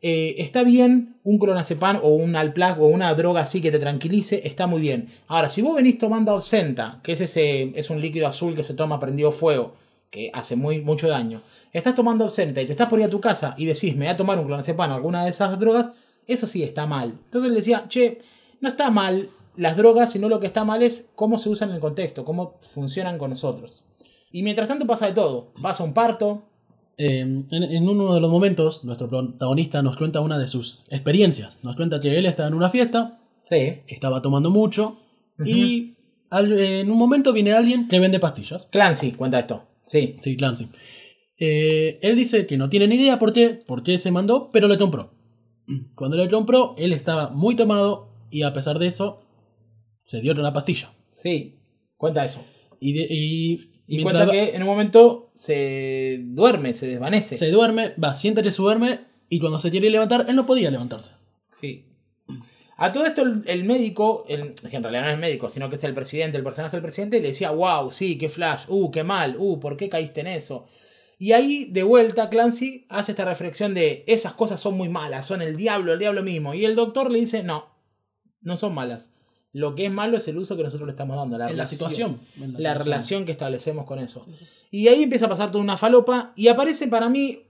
eh, 0.05 0.35
está 0.39 0.65
bien 0.65 1.17
un 1.23 1.39
clonazepam 1.39 2.01
o 2.03 2.09
un 2.09 2.35
Alplac 2.35 2.81
o 2.81 2.87
una 2.87 3.15
droga 3.15 3.43
así 3.43 3.63
que 3.63 3.71
te 3.71 3.79
tranquilice, 3.79 4.43
está 4.45 4.67
muy 4.67 4.81
bien. 4.81 5.09
Ahora, 5.29 5.49
si 5.49 5.63
vos 5.63 5.77
venís 5.77 5.97
tomando 5.97 6.33
absenta, 6.33 6.99
que 7.05 7.13
es 7.13 7.21
ese 7.21 7.73
es 7.79 7.89
un 7.89 8.01
líquido 8.01 8.27
azul 8.27 8.57
que 8.57 8.65
se 8.65 8.75
toma 8.75 8.99
prendido 8.99 9.31
fuego, 9.31 9.75
que 10.11 10.31
hace 10.35 10.57
muy, 10.57 10.81
mucho 10.81 11.09
daño, 11.09 11.41
estás 11.73 11.95
tomando 11.95 12.25
absenta 12.25 12.61
y 12.61 12.67
te 12.67 12.73
estás 12.73 12.89
por 12.89 13.01
a 13.01 13.09
tu 13.09 13.21
casa 13.21 13.55
y 13.57 13.65
decís, 13.65 13.95
me 13.95 14.07
voy 14.07 14.15
a 14.15 14.17
tomar 14.17 14.39
un 14.41 14.47
clonazepam 14.47 14.91
o 14.91 14.95
alguna 14.95 15.23
de 15.23 15.31
esas 15.31 15.57
drogas, 15.59 15.91
eso 16.27 16.49
sí 16.49 16.65
está 16.65 16.85
mal. 16.85 17.21
Entonces 17.25 17.51
le 17.51 17.57
decía, 17.57 17.85
che, 17.89 18.21
no 18.61 18.69
está 18.69 18.91
mal 18.91 19.31
las 19.57 19.77
drogas, 19.77 20.11
sino 20.11 20.29
lo 20.29 20.41
que 20.41 20.49
está 20.49 20.65
mal 20.65 20.83
es 20.83 21.11
cómo 21.15 21.39
se 21.39 21.49
usan 21.49 21.69
en 21.69 21.77
el 21.77 21.81
contexto, 21.81 22.25
cómo 22.25 22.59
funcionan 22.61 23.19
con 23.19 23.31
nosotros. 23.31 23.85
Y 24.33 24.43
mientras 24.43 24.67
tanto 24.67 24.87
pasa 24.87 25.07
de 25.07 25.13
todo. 25.13 25.53
Pasa 25.63 25.85
un 25.85 25.95
parto, 25.95 26.43
Eh, 26.99 27.21
en, 27.21 27.47
en 27.51 27.89
uno 27.89 28.15
de 28.15 28.21
los 28.21 28.31
momentos, 28.31 28.85
nuestro 28.85 29.09
protagonista 29.09 29.83
nos 29.83 29.97
cuenta 29.97 30.21
una 30.21 30.39
de 30.39 30.47
sus 30.47 30.85
experiencias. 30.91 31.59
Nos 31.63 31.77
cuenta 31.77 32.01
que 32.01 32.17
él 32.19 32.27
estaba 32.27 32.49
en 32.49 32.55
una 32.55 32.71
fiesta, 32.71 33.21
sí, 33.41 33.81
estaba 33.89 34.21
tomando 34.23 34.51
mucho, 34.51 34.99
y 35.45 35.95
al- 36.31 36.53
en 36.59 36.91
un 36.91 36.99
momento 36.99 37.33
viene 37.33 37.53
alguien 37.53 37.89
que 37.89 37.99
vende 38.01 38.21
pastillas. 38.21 38.67
Clancy 38.71 39.13
cuenta 39.13 39.39
esto. 39.39 39.65
Sí, 39.85 40.15
Sí, 40.21 40.37
Clancy. 40.37 40.69
Eh, 41.39 41.99
él 42.03 42.15
dice 42.17 42.47
que 42.47 42.57
no 42.57 42.69
tiene 42.69 42.87
ni 42.87 42.95
idea 42.97 43.19
por 43.19 43.33
qué, 43.33 43.49
por 43.67 43.83
qué 43.83 43.99
se 43.99 44.11
mandó, 44.13 44.51
pero 44.53 44.69
le 44.69 44.79
compró. 44.79 45.11
Cuando 45.97 46.17
le 46.17 46.29
compró, 46.29 46.75
él 46.79 46.93
estaba 46.93 47.31
muy 47.31 47.57
tomado 47.57 48.09
y 48.31 48.43
a 48.43 48.53
pesar 48.53 48.79
de 48.79 48.87
eso, 48.87 49.23
se 50.05 50.21
dio 50.21 50.33
una 50.35 50.53
pastilla. 50.53 50.93
sí, 51.11 51.57
cuenta 51.97 52.25
eso. 52.25 52.45
Y, 52.81 52.93
de- 52.95 53.07
y 53.11 53.72
Y 53.87 53.97
mientras 53.97 54.27
cuenta 54.27 54.33
que 54.33 54.57
en 54.57 54.63
un 54.63 54.69
momento 54.69 55.31
se 55.35 56.21
duerme, 56.25 56.75
se 56.75 56.87
desvanece. 56.87 57.37
se 57.37 57.51
duerme, 57.51 57.95
va, 58.03 58.15
siente 58.15 58.43
que 58.43 58.51
se 58.51 58.63
duerme 58.63 59.01
y 59.29 59.39
cuando 59.41 59.59
se 59.59 59.71
quiere 59.71 59.91
levantar, 59.91 60.27
él 60.29 60.37
no 60.37 60.47
podía 60.47 60.71
levantarse. 60.71 61.13
Sí. 61.53 61.87
A 62.77 62.91
todo 62.91 63.05
esto 63.07 63.23
el, 63.23 63.43
el 63.47 63.65
médico, 63.65 64.25
el- 64.29 64.55
que 64.55 64.77
en 64.77 64.83
realidad 64.83 65.05
no 65.05 65.11
es 65.11 65.19
médico, 65.19 65.49
sino 65.49 65.69
que 65.69 65.77
es 65.77 65.85
el 65.85 65.95
presidente, 65.95 66.39
el 66.39 66.45
personaje 66.45 66.77
del 66.77 66.83
presidente, 66.83 67.21
le 67.21 67.29
decía, 67.29 67.51
wow, 67.51 67.91
sí, 67.91 68.19
qué 68.19 68.29
flash, 68.29 68.65
uh, 68.69 68.91
qué 68.91 69.05
mal, 69.05 69.37
uh, 69.39 69.61
¿por 69.61 69.77
qué 69.77 69.89
caíste 69.89 70.21
en 70.23 70.29
eso? 70.29 70.67
Y 71.19 71.33
ahí, 71.33 71.67
de 71.71 71.85
vuelta, 71.85 72.29
Clancy 72.31 72.87
hace 72.89 73.13
esta 73.13 73.25
reflexión 73.25 73.75
de, 73.75 74.03
esas 74.09 74.35
cosas 74.35 74.59
son 74.59 74.77
muy 74.77 74.89
malas, 74.89 75.27
son 75.27 75.41
el 75.41 75.57
diablo, 75.57 75.93
el 75.93 75.99
diablo 76.01 76.23
mismo. 76.25 76.55
Y 76.55 76.65
el 76.65 76.75
doctor 76.75 77.13
le 77.13 77.21
dice, 77.21 77.45
no, 77.45 77.67
no 78.41 78.57
son 78.57 78.75
malas. 78.75 79.13
Lo 79.53 79.75
que 79.75 79.87
es 79.87 79.93
malo 79.93 80.17
es 80.17 80.27
el 80.29 80.39
uso 80.39 80.57
que 80.57 80.63
nosotros 80.63 80.87
le 80.87 80.93
estamos 80.93 81.17
dando, 81.17 81.37
la, 81.37 81.51
en 81.51 81.57
la 81.57 81.67
situación. 81.67 82.19
la 82.37 82.47
situación. 82.47 82.79
relación 82.79 83.25
que 83.27 83.33
establecemos 83.33 83.85
con 83.85 83.99
eso. 83.99 84.25
Y 84.71 84.89
ahí 84.89 85.03
empieza 85.03 85.27
a 85.27 85.29
pasar 85.29 85.51
toda 85.51 85.63
una 85.63 85.77
falopa 85.77 86.33
y 86.37 86.49
aparece 86.49 86.89
para 86.89 87.11
mí, 87.11 87.43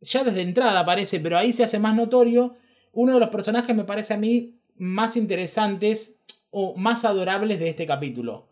ya 0.00 0.24
desde 0.24 0.42
entrada 0.42 0.80
aparece, 0.80 1.20
pero 1.20 1.38
ahí 1.38 1.52
se 1.52 1.62
hace 1.62 1.78
más 1.78 1.94
notorio, 1.94 2.56
uno 2.92 3.14
de 3.14 3.20
los 3.20 3.28
personajes 3.28 3.76
me 3.76 3.84
parece 3.84 4.14
a 4.14 4.16
mí 4.16 4.56
más 4.76 5.16
interesantes 5.16 6.18
o 6.50 6.74
más 6.74 7.04
adorables 7.04 7.60
de 7.60 7.68
este 7.68 7.86
capítulo, 7.86 8.48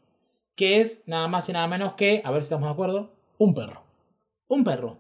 que 0.55 0.81
es 0.81 1.03
nada 1.07 1.27
más 1.27 1.49
y 1.49 1.53
nada 1.53 1.67
menos 1.67 1.95
que, 1.95 2.23
a 2.25 2.31
ver 2.31 2.43
si 2.43 2.45
estamos 2.45 2.69
de 2.69 2.73
acuerdo, 2.73 3.13
Un 3.39 3.55
perro. 3.55 3.83
un 4.47 4.63
perro. 4.63 4.99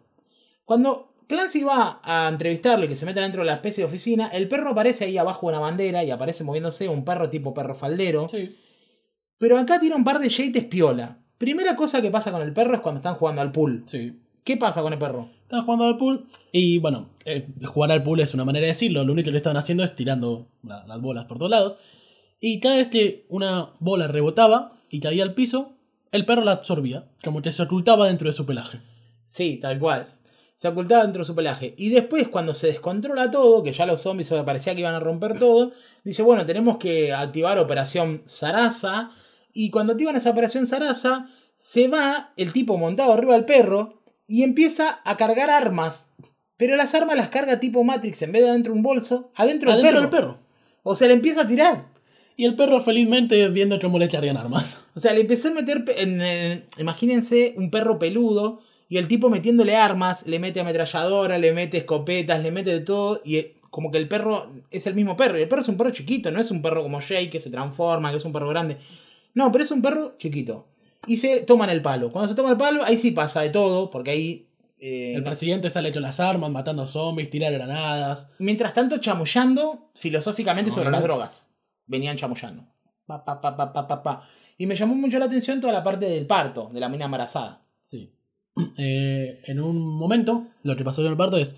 Cuando 0.64 1.07
Clancy 1.28 1.62
va 1.62 2.00
a 2.02 2.28
entrevistarlo 2.28 2.86
y 2.86 2.88
que 2.88 2.96
se 2.96 3.06
mete 3.06 3.20
dentro 3.20 3.42
de 3.42 3.46
la 3.46 3.54
especie 3.54 3.82
de 3.82 3.88
oficina, 3.88 4.28
el 4.28 4.48
perro 4.48 4.70
aparece 4.70 5.04
ahí 5.04 5.16
abajo 5.18 5.46
de 5.46 5.52
una 5.56 5.60
bandera 5.60 6.02
y 6.02 6.10
aparece 6.10 6.42
moviéndose, 6.42 6.88
un 6.88 7.04
perro 7.04 7.28
tipo 7.30 7.52
perro 7.54 7.74
faldero. 7.74 8.28
Sí. 8.28 8.56
Pero 9.38 9.58
acá 9.58 9.78
tiene 9.78 9.94
un 9.94 10.04
par 10.04 10.18
de 10.18 10.28
yates 10.28 10.64
piola. 10.64 11.18
Primera 11.36 11.76
cosa 11.76 12.02
que 12.02 12.10
pasa 12.10 12.32
con 12.32 12.42
el 12.42 12.52
perro 12.52 12.74
es 12.74 12.80
cuando 12.80 12.98
están 12.98 13.14
jugando 13.14 13.40
al 13.42 13.52
pool. 13.52 13.84
Sí. 13.86 14.20
¿Qué 14.42 14.56
pasa 14.56 14.80
con 14.82 14.92
el 14.92 14.98
perro? 14.98 15.28
Estaban 15.42 15.64
jugando 15.66 15.84
al 15.84 15.96
pool 15.98 16.26
y 16.50 16.78
bueno, 16.78 17.10
eh, 17.26 17.46
jugar 17.66 17.92
al 17.92 18.02
pool 18.02 18.20
es 18.20 18.32
una 18.34 18.44
manera 18.44 18.62
de 18.64 18.68
decirlo. 18.72 19.04
Lo 19.04 19.12
único 19.12 19.26
que 19.26 19.32
le 19.32 19.36
estaban 19.36 19.56
haciendo 19.58 19.84
es 19.84 19.94
tirando 19.94 20.48
la- 20.62 20.86
las 20.86 21.00
bolas 21.00 21.26
por 21.26 21.36
todos 21.38 21.50
lados. 21.50 21.76
Y 22.40 22.60
cada 22.60 22.76
vez 22.76 22.88
que 22.88 23.26
una 23.28 23.70
bola 23.78 24.08
rebotaba 24.08 24.72
y 24.88 25.00
caía 25.00 25.22
al 25.24 25.34
piso, 25.34 25.72
el 26.10 26.24
perro 26.24 26.42
la 26.42 26.52
absorbía, 26.52 27.04
como 27.22 27.42
que 27.42 27.52
se 27.52 27.62
ocultaba 27.62 28.06
dentro 28.06 28.28
de 28.28 28.32
su 28.32 28.46
pelaje. 28.46 28.78
Sí, 29.26 29.58
tal 29.60 29.78
cual. 29.78 30.14
Se 30.58 30.66
ocultaba 30.66 31.02
dentro 31.04 31.20
de 31.20 31.24
su 31.26 31.36
pelaje. 31.36 31.74
Y 31.76 31.90
después, 31.90 32.26
cuando 32.26 32.52
se 32.52 32.66
descontrola 32.66 33.30
todo, 33.30 33.62
que 33.62 33.72
ya 33.72 33.86
los 33.86 34.00
zombies 34.00 34.34
parecía 34.44 34.74
que 34.74 34.80
iban 34.80 34.96
a 34.96 34.98
romper 34.98 35.38
todo, 35.38 35.70
dice, 36.02 36.24
bueno, 36.24 36.44
tenemos 36.44 36.78
que 36.78 37.12
activar 37.12 37.60
Operación 37.60 38.22
Sarasa. 38.24 39.10
Y 39.52 39.70
cuando 39.70 39.92
activan 39.92 40.16
esa 40.16 40.30
Operación 40.30 40.66
Sarasa, 40.66 41.28
se 41.56 41.86
va 41.86 42.32
el 42.36 42.52
tipo 42.52 42.76
montado 42.76 43.12
arriba 43.12 43.34
del 43.34 43.44
perro 43.44 44.02
y 44.26 44.42
empieza 44.42 44.98
a 45.04 45.16
cargar 45.16 45.48
armas. 45.48 46.12
Pero 46.56 46.74
las 46.74 46.92
armas 46.92 47.16
las 47.16 47.28
carga 47.28 47.60
tipo 47.60 47.84
Matrix, 47.84 48.20
en 48.22 48.32
vez 48.32 48.42
de 48.42 48.50
adentro 48.50 48.72
de 48.72 48.78
un 48.78 48.82
bolso, 48.82 49.30
adentro, 49.36 49.72
del, 49.72 49.80
perro. 49.80 50.00
del 50.00 50.10
perro. 50.10 50.38
O 50.82 50.96
sea, 50.96 51.06
le 51.06 51.14
empieza 51.14 51.42
a 51.42 51.46
tirar. 51.46 51.86
Y 52.36 52.46
el 52.46 52.56
perro 52.56 52.80
felizmente 52.80 53.46
viendo 53.48 53.78
cómo 53.78 53.96
le 54.00 54.06
echarían 54.06 54.36
armas. 54.36 54.84
O 54.96 54.98
sea, 54.98 55.12
le 55.12 55.20
empecé 55.20 55.48
a 55.48 55.52
meter. 55.52 55.84
En, 55.96 56.20
en- 56.20 56.64
imagínense 56.78 57.54
un 57.56 57.70
perro 57.70 58.00
peludo 58.00 58.58
y 58.88 58.96
el 58.96 59.06
tipo 59.08 59.28
metiéndole 59.28 59.76
armas, 59.76 60.26
le 60.26 60.38
mete 60.38 60.60
ametralladora, 60.60 61.38
le 61.38 61.52
mete 61.52 61.78
escopetas, 61.78 62.42
le 62.42 62.50
mete 62.50 62.70
de 62.70 62.80
todo. 62.80 63.20
Y 63.24 63.36
eh, 63.36 63.54
como 63.70 63.90
que 63.90 63.98
el 63.98 64.08
perro 64.08 64.50
es 64.70 64.86
el 64.86 64.94
mismo 64.94 65.16
perro. 65.16 65.38
Y 65.38 65.42
el 65.42 65.48
perro 65.48 65.62
es 65.62 65.68
un 65.68 65.76
perro 65.76 65.90
chiquito, 65.90 66.30
no 66.30 66.40
es 66.40 66.50
un 66.50 66.62
perro 66.62 66.82
como 66.82 67.00
Jay 67.00 67.28
que 67.28 67.38
se 67.40 67.50
transforma, 67.50 68.10
que 68.10 68.16
es 68.16 68.24
un 68.24 68.32
perro 68.32 68.48
grande. 68.48 68.78
No, 69.34 69.52
pero 69.52 69.62
es 69.64 69.70
un 69.70 69.82
perro 69.82 70.14
chiquito. 70.18 70.68
Y 71.06 71.18
se 71.18 71.40
toman 71.42 71.70
el 71.70 71.82
palo. 71.82 72.10
Cuando 72.10 72.28
se 72.28 72.34
toma 72.34 72.50
el 72.50 72.56
palo, 72.56 72.82
ahí 72.84 72.96
sí 72.98 73.10
pasa 73.12 73.42
de 73.42 73.50
todo, 73.50 73.90
porque 73.90 74.10
ahí. 74.10 74.48
eh, 74.80 75.12
El 75.14 75.22
presidente 75.22 75.68
sale 75.70 75.92
con 75.92 76.02
las 76.02 76.18
armas, 76.20 76.50
matando 76.50 76.86
zombies, 76.86 77.30
tira 77.30 77.50
granadas. 77.50 78.28
Mientras 78.38 78.72
tanto, 78.74 78.98
chamullando 78.98 79.90
filosóficamente 79.94 80.70
No, 80.70 80.74
sobre 80.74 80.86
no. 80.86 80.92
las 80.92 81.02
drogas. 81.02 81.50
Venían 81.86 82.16
chamullando. 82.16 82.64
Pa, 83.06 83.24
pa, 83.24 83.40
pa, 83.40 83.56
pa, 83.56 83.72
pa, 83.72 83.86
pa, 83.88 84.02
pa. 84.02 84.22
Y 84.58 84.66
me 84.66 84.76
llamó 84.76 84.94
mucho 84.94 85.18
la 85.18 85.26
atención 85.26 85.60
toda 85.60 85.72
la 85.72 85.82
parte 85.84 86.06
del 86.06 86.26
parto, 86.26 86.70
de 86.72 86.80
la 86.80 86.88
mina 86.88 87.04
embarazada. 87.06 87.62
Sí. 87.80 88.12
Eh, 88.76 89.40
en 89.46 89.60
un 89.60 89.78
momento, 89.78 90.46
lo 90.62 90.76
que 90.76 90.84
pasó 90.84 91.02
en 91.02 91.08
el 91.08 91.16
parto 91.16 91.36
es. 91.36 91.54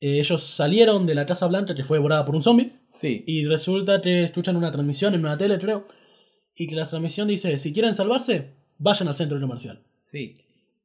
eh, 0.00 0.18
ellos 0.20 0.42
salieron 0.42 1.06
de 1.06 1.14
la 1.14 1.26
Casa 1.26 1.46
Blanca 1.46 1.74
que 1.74 1.84
fue 1.84 1.98
devorada 1.98 2.24
por 2.24 2.36
un 2.36 2.42
zombie. 2.42 2.72
Sí. 2.92 3.24
Y 3.26 3.44
resulta 3.46 4.00
que 4.00 4.22
escuchan 4.24 4.56
una 4.56 4.70
transmisión 4.70 5.14
en 5.14 5.20
una 5.20 5.36
tele, 5.38 5.58
creo. 5.58 5.86
Y 6.54 6.66
que 6.66 6.74
la 6.76 6.86
transmisión 6.86 7.28
dice: 7.28 7.58
si 7.58 7.72
quieren 7.72 7.94
salvarse, 7.94 8.50
vayan 8.78 9.08
al 9.08 9.14
centro 9.14 9.40
comercial. 9.40 9.82
Sí. 10.00 10.38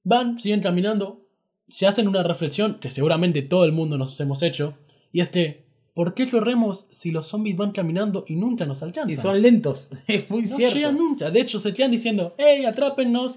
Van, 0.04 0.38
siguen 0.40 0.62
caminando. 0.62 1.28
Se 1.68 1.88
hacen 1.88 2.08
una 2.08 2.24
reflexión 2.24 2.76
que 2.80 2.90
seguramente 2.90 3.42
todo 3.44 3.64
el 3.66 3.72
mundo 3.72 3.98
nos 3.98 4.20
hemos 4.20 4.42
hecho. 4.44 4.74
Y 5.14 5.22
es 5.22 5.32
que, 5.32 5.64
¿por 5.94 6.14
qué 6.14 6.30
corremos 6.30 6.88
si 6.92 7.12
los 7.12 7.28
zombies 7.28 7.56
van 7.56 7.72
caminando 7.72 8.26
y 8.28 8.36
nunca 8.36 8.66
nos 8.66 8.82
alcanzan? 8.84 9.10
Y 9.12 9.16
son 9.16 9.42
lentos. 9.42 9.92
Es 10.08 10.30
muy 10.30 10.42
no 10.42 10.48
cierto. 10.58 10.76
llegan 10.76 10.98
nunca. 10.98 11.32
De 11.32 11.40
hecho, 11.40 11.60
se 11.60 11.72
quedan 11.72 11.92
diciendo: 11.92 12.36
¡Ey, 12.38 12.66
atrápennos! 12.66 13.36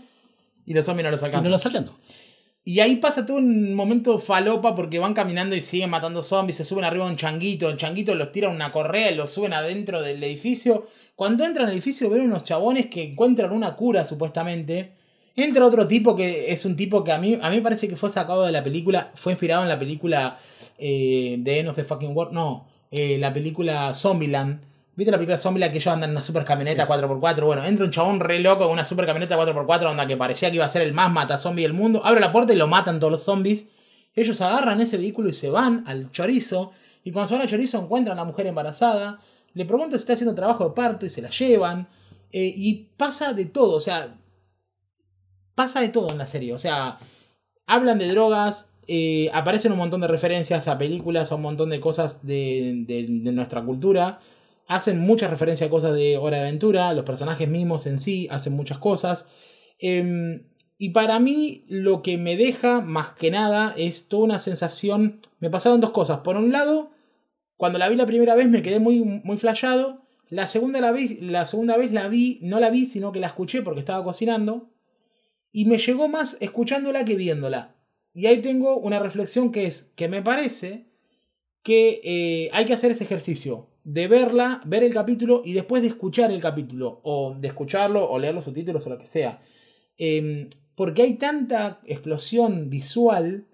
Y 0.67 0.75
los 0.75 0.85
zombies 0.85 1.05
no 1.05 1.11
los 1.11 1.21
Y 1.21 1.23
no 1.23 1.27
alcanzan. 1.27 1.51
los 1.51 1.67
alcanzan. 1.67 1.95
Y 2.67 2.81
ahí 2.81 2.97
pasa 2.97 3.27
todo 3.27 3.37
un 3.37 3.75
momento 3.75 4.19
falopa 4.19 4.75
porque 4.75 4.99
van 4.99 5.13
caminando 5.13 5.55
y 5.55 5.61
siguen 5.61 5.91
matando 5.91 6.23
zombies, 6.23 6.57
se 6.57 6.65
suben 6.65 6.85
arriba 6.85 7.05
de 7.05 7.11
un 7.11 7.17
changuito, 7.19 7.69
el 7.69 7.77
changuito 7.77 8.15
los 8.15 8.33
tira 8.33 8.49
a 8.49 8.51
una 8.51 8.73
correa 8.73 9.11
y 9.11 9.15
los 9.15 9.29
suben 9.29 9.53
adentro 9.53 10.01
del 10.01 10.25
edificio. 10.25 10.85
Cuando 11.15 11.45
entran 11.45 11.67
al 11.67 11.75
edificio 11.75 12.09
ven 12.09 12.23
unos 12.23 12.43
chabones 12.43 12.87
que 12.87 13.03
encuentran 13.03 13.53
una 13.53 13.77
cura 13.77 14.05
supuestamente. 14.07 14.93
Entra 15.37 15.67
otro 15.67 15.87
tipo 15.87 16.17
que 16.17 16.53
es 16.53 16.65
un 16.65 16.75
tipo 16.75 17.05
que 17.05 17.13
a 17.13 17.19
mí, 17.19 17.39
a 17.43 17.51
mí 17.51 17.57
me 17.57 17.63
parece 17.63 17.87
que 17.87 17.97
fue 17.97 18.09
sacado 18.09 18.45
de 18.45 18.53
la 18.53 18.65
película, 18.65 19.11
fue 19.15 19.33
inspirado 19.33 19.63
en 19.63 19.69
la 19.69 19.79
película 19.79 20.39
eh, 20.79 21.37
de 21.41 21.59
End 21.59 21.69
of 21.69 21.77
the 21.77 21.85
Fucking 21.85 22.17
World, 22.17 22.33
no, 22.33 22.67
eh, 22.91 23.19
la 23.19 23.33
película 23.35 23.93
Zombieland. 23.93 24.61
¿Viste 24.97 25.11
la 25.11 25.17
película 25.19 25.39
Zombieland 25.39 25.73
que 25.73 25.79
ellos 25.79 25.93
andan 25.93 26.11
en 26.11 26.17
una 26.17 26.23
super 26.23 26.45
camioneta 26.45 26.87
4x4? 26.87 27.45
Bueno, 27.45 27.65
entra 27.65 27.85
un 27.85 27.91
chabón 27.91 28.21
re 28.21 28.39
loco 28.39 28.65
con 28.65 28.73
una 28.73 28.85
super 28.85 29.07
camioneta 29.07 29.37
4x4, 29.37 29.91
onda 29.91 30.07
que 30.07 30.17
parecía 30.17 30.51
que 30.51 30.57
iba 30.57 30.65
a 30.65 30.69
ser 30.69 30.83
el 30.83 30.93
más 30.93 31.11
mata 31.13 31.37
zombie 31.37 31.63
del 31.65 31.73
mundo. 31.73 32.05
Abre 32.05 32.21
la 32.21 32.31
puerta 32.31 32.53
y 32.53 32.57
lo 32.57 32.69
matan 32.69 33.01
todos 33.01 33.11
los 33.11 33.23
zombies. 33.25 33.69
Ellos 34.15 34.41
agarran 34.41 34.81
ese 34.81 34.97
vehículo 34.97 35.29
y 35.29 35.33
se 35.33 35.51
van 35.51 35.83
al 35.89 36.13
chorizo. 36.13 36.71
Y 37.03 37.11
cuando 37.11 37.27
se 37.27 37.35
van 37.35 37.43
al 37.43 37.49
chorizo 37.49 37.81
encuentran 37.83 38.17
a 38.19 38.23
la 38.23 38.25
mujer 38.25 38.47
embarazada. 38.47 39.19
Le 39.53 39.65
preguntan 39.65 39.99
si 39.99 40.03
está 40.03 40.13
haciendo 40.13 40.35
trabajo 40.35 40.69
de 40.69 40.75
parto 40.75 41.07
y 41.07 41.11
se 41.11 41.23
la 41.23 41.31
llevan. 41.31 41.89
Eh, 42.31 42.53
y 42.57 42.89
pasa 42.97 43.33
de 43.33 43.47
todo, 43.47 43.75
o 43.77 43.81
sea, 43.81 44.17
pasa 45.55 45.81
de 45.81 45.89
todo 45.89 46.11
en 46.11 46.19
la 46.19 46.27
serie. 46.27 46.53
O 46.55 46.59
sea, 46.59 46.99
hablan 47.67 47.99
de 47.99 48.09
drogas, 48.09 48.71
eh, 48.87 49.31
aparecen 49.33 49.73
un 49.73 49.79
montón 49.79 50.01
de 50.01 50.09
referencias 50.09 50.69
a 50.69 50.79
películas, 50.79 51.31
a 51.33 51.37
un 51.37 51.43
montón 51.43 51.71
de 51.71 51.81
cosas 51.81 52.25
de, 52.27 52.85
de- 52.87 53.07
de 53.09 53.33
nuestra 53.33 53.63
cultura. 53.65 54.19
Hacen 54.67 54.99
muchas 54.99 55.31
referencias 55.31 55.69
a 55.69 55.71
cosas 55.71 55.95
de 55.95 56.17
Hora 56.17 56.39
de 56.39 56.45
Aventura, 56.45 56.93
los 56.95 57.05
personajes 57.05 57.49
mismos 57.49 57.87
en 57.87 57.99
sí 57.99 58.29
hacen 58.31 58.55
muchas 58.55 58.79
cosas. 58.79 59.27
Em, 59.79 60.47
y 60.79 60.91
para 60.91 61.19
mí 61.19 61.65
lo 61.69 62.03
que 62.03 62.17
me 62.19 62.37
deja 62.37 62.81
más 62.81 63.13
que 63.13 63.31
nada 63.31 63.75
es 63.77 64.09
toda 64.09 64.25
una 64.25 64.39
sensación... 64.39 65.21
Me 65.39 65.51
pasaron 65.51 65.81
dos 65.81 65.91
cosas. 65.91 66.21
Por 66.21 66.37
un 66.37 66.51
lado, 66.51 66.91
cuando 67.57 67.79
la 67.79 67.89
vi 67.89 67.97
la 67.97 68.07
primera 68.07 68.35
vez 68.35 68.49
me 68.49 68.63
quedé 68.63 68.81
muy, 68.81 69.01
muy 69.01 69.37
flashado. 69.37 70.03
La 70.31 70.47
segunda, 70.49 70.81
la, 70.81 70.95
la 71.21 71.47
segunda 71.47 71.77
vez 71.77 71.93
la 71.93 72.09
vi, 72.09 72.39
no 72.43 72.59
la 72.59 72.71
vi, 72.71 72.87
sino 72.87 73.13
que 73.13 73.21
la 73.21 73.29
escuché 73.29 73.63
porque 73.63 73.81
estaba 73.81 74.03
cocinando. 74.03 74.71
Y 75.53 75.67
me 75.67 75.79
llegó 75.79 76.09
más 76.09 76.39
escuchándola 76.41 77.05
que 77.05 77.15
viéndola. 77.15 77.77
Y 78.15 78.27
ahí 78.27 78.39
tengo 78.39 78.79
una 78.79 78.99
reflexión 78.99 79.53
que 79.53 79.67
es 79.67 79.93
que 79.97 80.09
me 80.09 80.23
parece 80.23 80.87
que 81.63 82.01
eh, 82.05 82.51
hay 82.53 82.65
que 82.65 82.73
hacer 82.73 82.93
ese 82.93 83.05
ejercicio 83.05 83.74
de 83.85 84.09
verla, 84.09 84.63
ver 84.65 84.83
el 84.83 84.93
capítulo 84.93 85.43
y 85.45 85.53
después 85.53 85.83
de 85.83 85.89
escuchar 85.89 86.33
el 86.33 86.41
capítulo, 86.41 87.01
o 87.05 87.37
de 87.39 87.49
escucharlo, 87.49 88.11
o 88.11 88.19
leer 88.19 88.35
los 88.35 88.45
subtítulos 88.45 88.87
o 88.87 88.91
lo 88.91 88.99
que 88.99 89.07
sea. 89.07 89.41
Em, 89.99 90.49
porque 90.75 91.03
hay 91.03 91.15
tanta 91.15 91.81
explosión 91.85 92.71
visual 92.71 93.47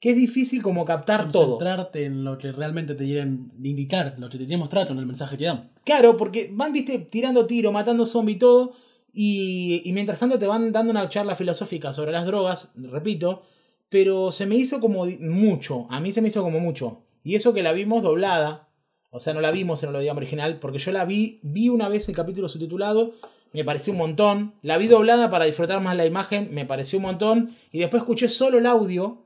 que 0.00 0.10
es 0.10 0.16
difícil 0.16 0.62
como 0.62 0.84
captar 0.84 1.30
todo. 1.30 1.58
Concentrarte 1.58 2.04
en 2.04 2.24
lo 2.24 2.36
que 2.36 2.52
realmente 2.52 2.94
te 2.94 3.04
quieren 3.04 3.52
indicar, 3.62 4.16
lo 4.18 4.28
que 4.28 4.38
te 4.38 4.44
quieren 4.44 4.60
mostrar 4.60 4.86
con 4.86 4.98
el 4.98 5.06
mensaje 5.06 5.36
que 5.36 5.44
dan. 5.44 5.70
Claro, 5.84 6.16
porque 6.16 6.50
van, 6.52 6.72
viste, 6.72 6.98
tirando 6.98 7.46
tiro, 7.46 7.72
matando 7.72 8.04
zombie 8.04 8.34
y 8.34 8.38
todo. 8.38 8.72
Y, 9.12 9.82
y 9.84 9.92
mientras 9.92 10.18
tanto 10.18 10.38
te 10.38 10.46
van 10.46 10.72
dando 10.72 10.90
una 10.90 11.08
charla 11.08 11.36
filosófica 11.36 11.92
sobre 11.92 12.12
las 12.12 12.26
drogas, 12.26 12.72
repito. 12.76 13.44
Pero 13.88 14.32
se 14.32 14.44
me 14.44 14.56
hizo 14.56 14.80
como 14.80 15.06
mucho. 15.20 15.86
A 15.88 16.00
mí 16.00 16.12
se 16.12 16.20
me 16.20 16.28
hizo 16.28 16.42
como 16.42 16.60
mucho. 16.60 17.04
Y 17.22 17.36
eso 17.36 17.54
que 17.54 17.62
la 17.62 17.72
vimos 17.72 18.02
doblada. 18.02 18.68
O 19.16 19.20
sea, 19.20 19.32
no 19.32 19.40
la 19.40 19.52
vimos 19.52 19.80
en 19.84 19.94
el 19.94 20.02
idioma 20.02 20.18
original. 20.18 20.58
Porque 20.58 20.78
yo 20.78 20.90
la 20.90 21.04
vi, 21.04 21.38
vi 21.42 21.68
una 21.68 21.88
vez 21.88 22.08
el 22.08 22.16
capítulo 22.16 22.48
subtitulado. 22.48 23.12
Me 23.52 23.64
pareció 23.64 23.92
un 23.92 23.98
montón. 24.00 24.54
La 24.62 24.76
vi 24.76 24.88
doblada 24.88 25.30
para 25.30 25.44
disfrutar 25.44 25.80
más 25.80 25.96
la 25.96 26.04
imagen. 26.04 26.48
Me 26.52 26.64
pareció 26.66 26.98
un 26.98 27.04
montón. 27.04 27.50
Y 27.70 27.78
después 27.78 28.02
escuché 28.02 28.28
solo 28.28 28.58
el 28.58 28.66
audio. 28.66 29.22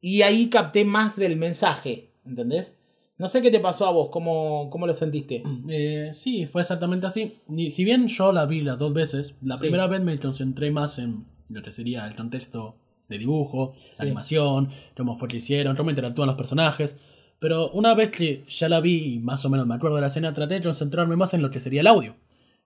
Y 0.00 0.22
ahí 0.22 0.48
capté 0.50 0.84
más 0.84 1.16
del 1.16 1.36
mensaje. 1.36 2.10
¿Entendés? 2.24 2.78
No 3.18 3.28
sé 3.28 3.42
qué 3.42 3.50
te 3.50 3.58
pasó 3.58 3.86
a 3.86 3.90
vos. 3.90 4.08
¿Cómo, 4.10 4.68
cómo 4.70 4.86
lo 4.86 4.94
sentiste? 4.94 5.42
Eh, 5.68 6.10
sí, 6.12 6.46
fue 6.46 6.60
exactamente 6.62 7.06
así. 7.08 7.38
Y 7.48 7.72
si 7.72 7.82
bien 7.84 8.06
yo 8.06 8.30
la 8.32 8.46
vi 8.46 8.60
las 8.60 8.78
dos 8.78 8.94
veces, 8.94 9.34
la 9.42 9.56
Sí. 9.56 9.62
primera 9.62 9.88
vez 9.88 10.00
me 10.00 10.16
concentré 10.18 10.70
más 10.70 10.98
en 11.00 11.26
lo 11.48 11.60
que 11.62 11.72
sería 11.72 12.06
el 12.06 12.14
contexto 12.14 12.76
de 13.08 13.18
dibujo, 13.18 13.74
Sí. 13.90 14.02
animación, 14.02 14.70
cómo 14.96 15.18
fue 15.18 15.26
que 15.28 15.38
hicieron, 15.38 15.74
cómo 15.76 15.90
interactúan 15.90 16.28
los 16.28 16.36
personajes. 16.36 16.96
Pero 17.38 17.70
una 17.72 17.94
vez 17.94 18.10
que 18.10 18.44
ya 18.48 18.68
la 18.68 18.80
vi 18.80 19.14
y 19.14 19.18
más 19.18 19.44
o 19.44 19.50
menos 19.50 19.66
me 19.66 19.74
acuerdo 19.74 19.96
de 19.96 20.02
la 20.02 20.08
escena, 20.08 20.32
traté 20.34 20.54
de 20.54 20.62
concentrarme 20.62 21.16
más 21.16 21.34
en 21.34 21.42
lo 21.42 21.50
que 21.50 21.60
sería 21.60 21.80
el 21.82 21.86
audio. 21.86 22.16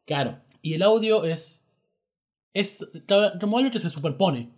Claro. 0.04 0.38
Y 0.62 0.74
el 0.74 0.82
audio 0.82 1.24
es. 1.24 1.66
Es 2.54 2.86
como 3.40 3.58
algo 3.58 3.70
que 3.70 3.78
se 3.78 3.90
superpone. 3.90 4.50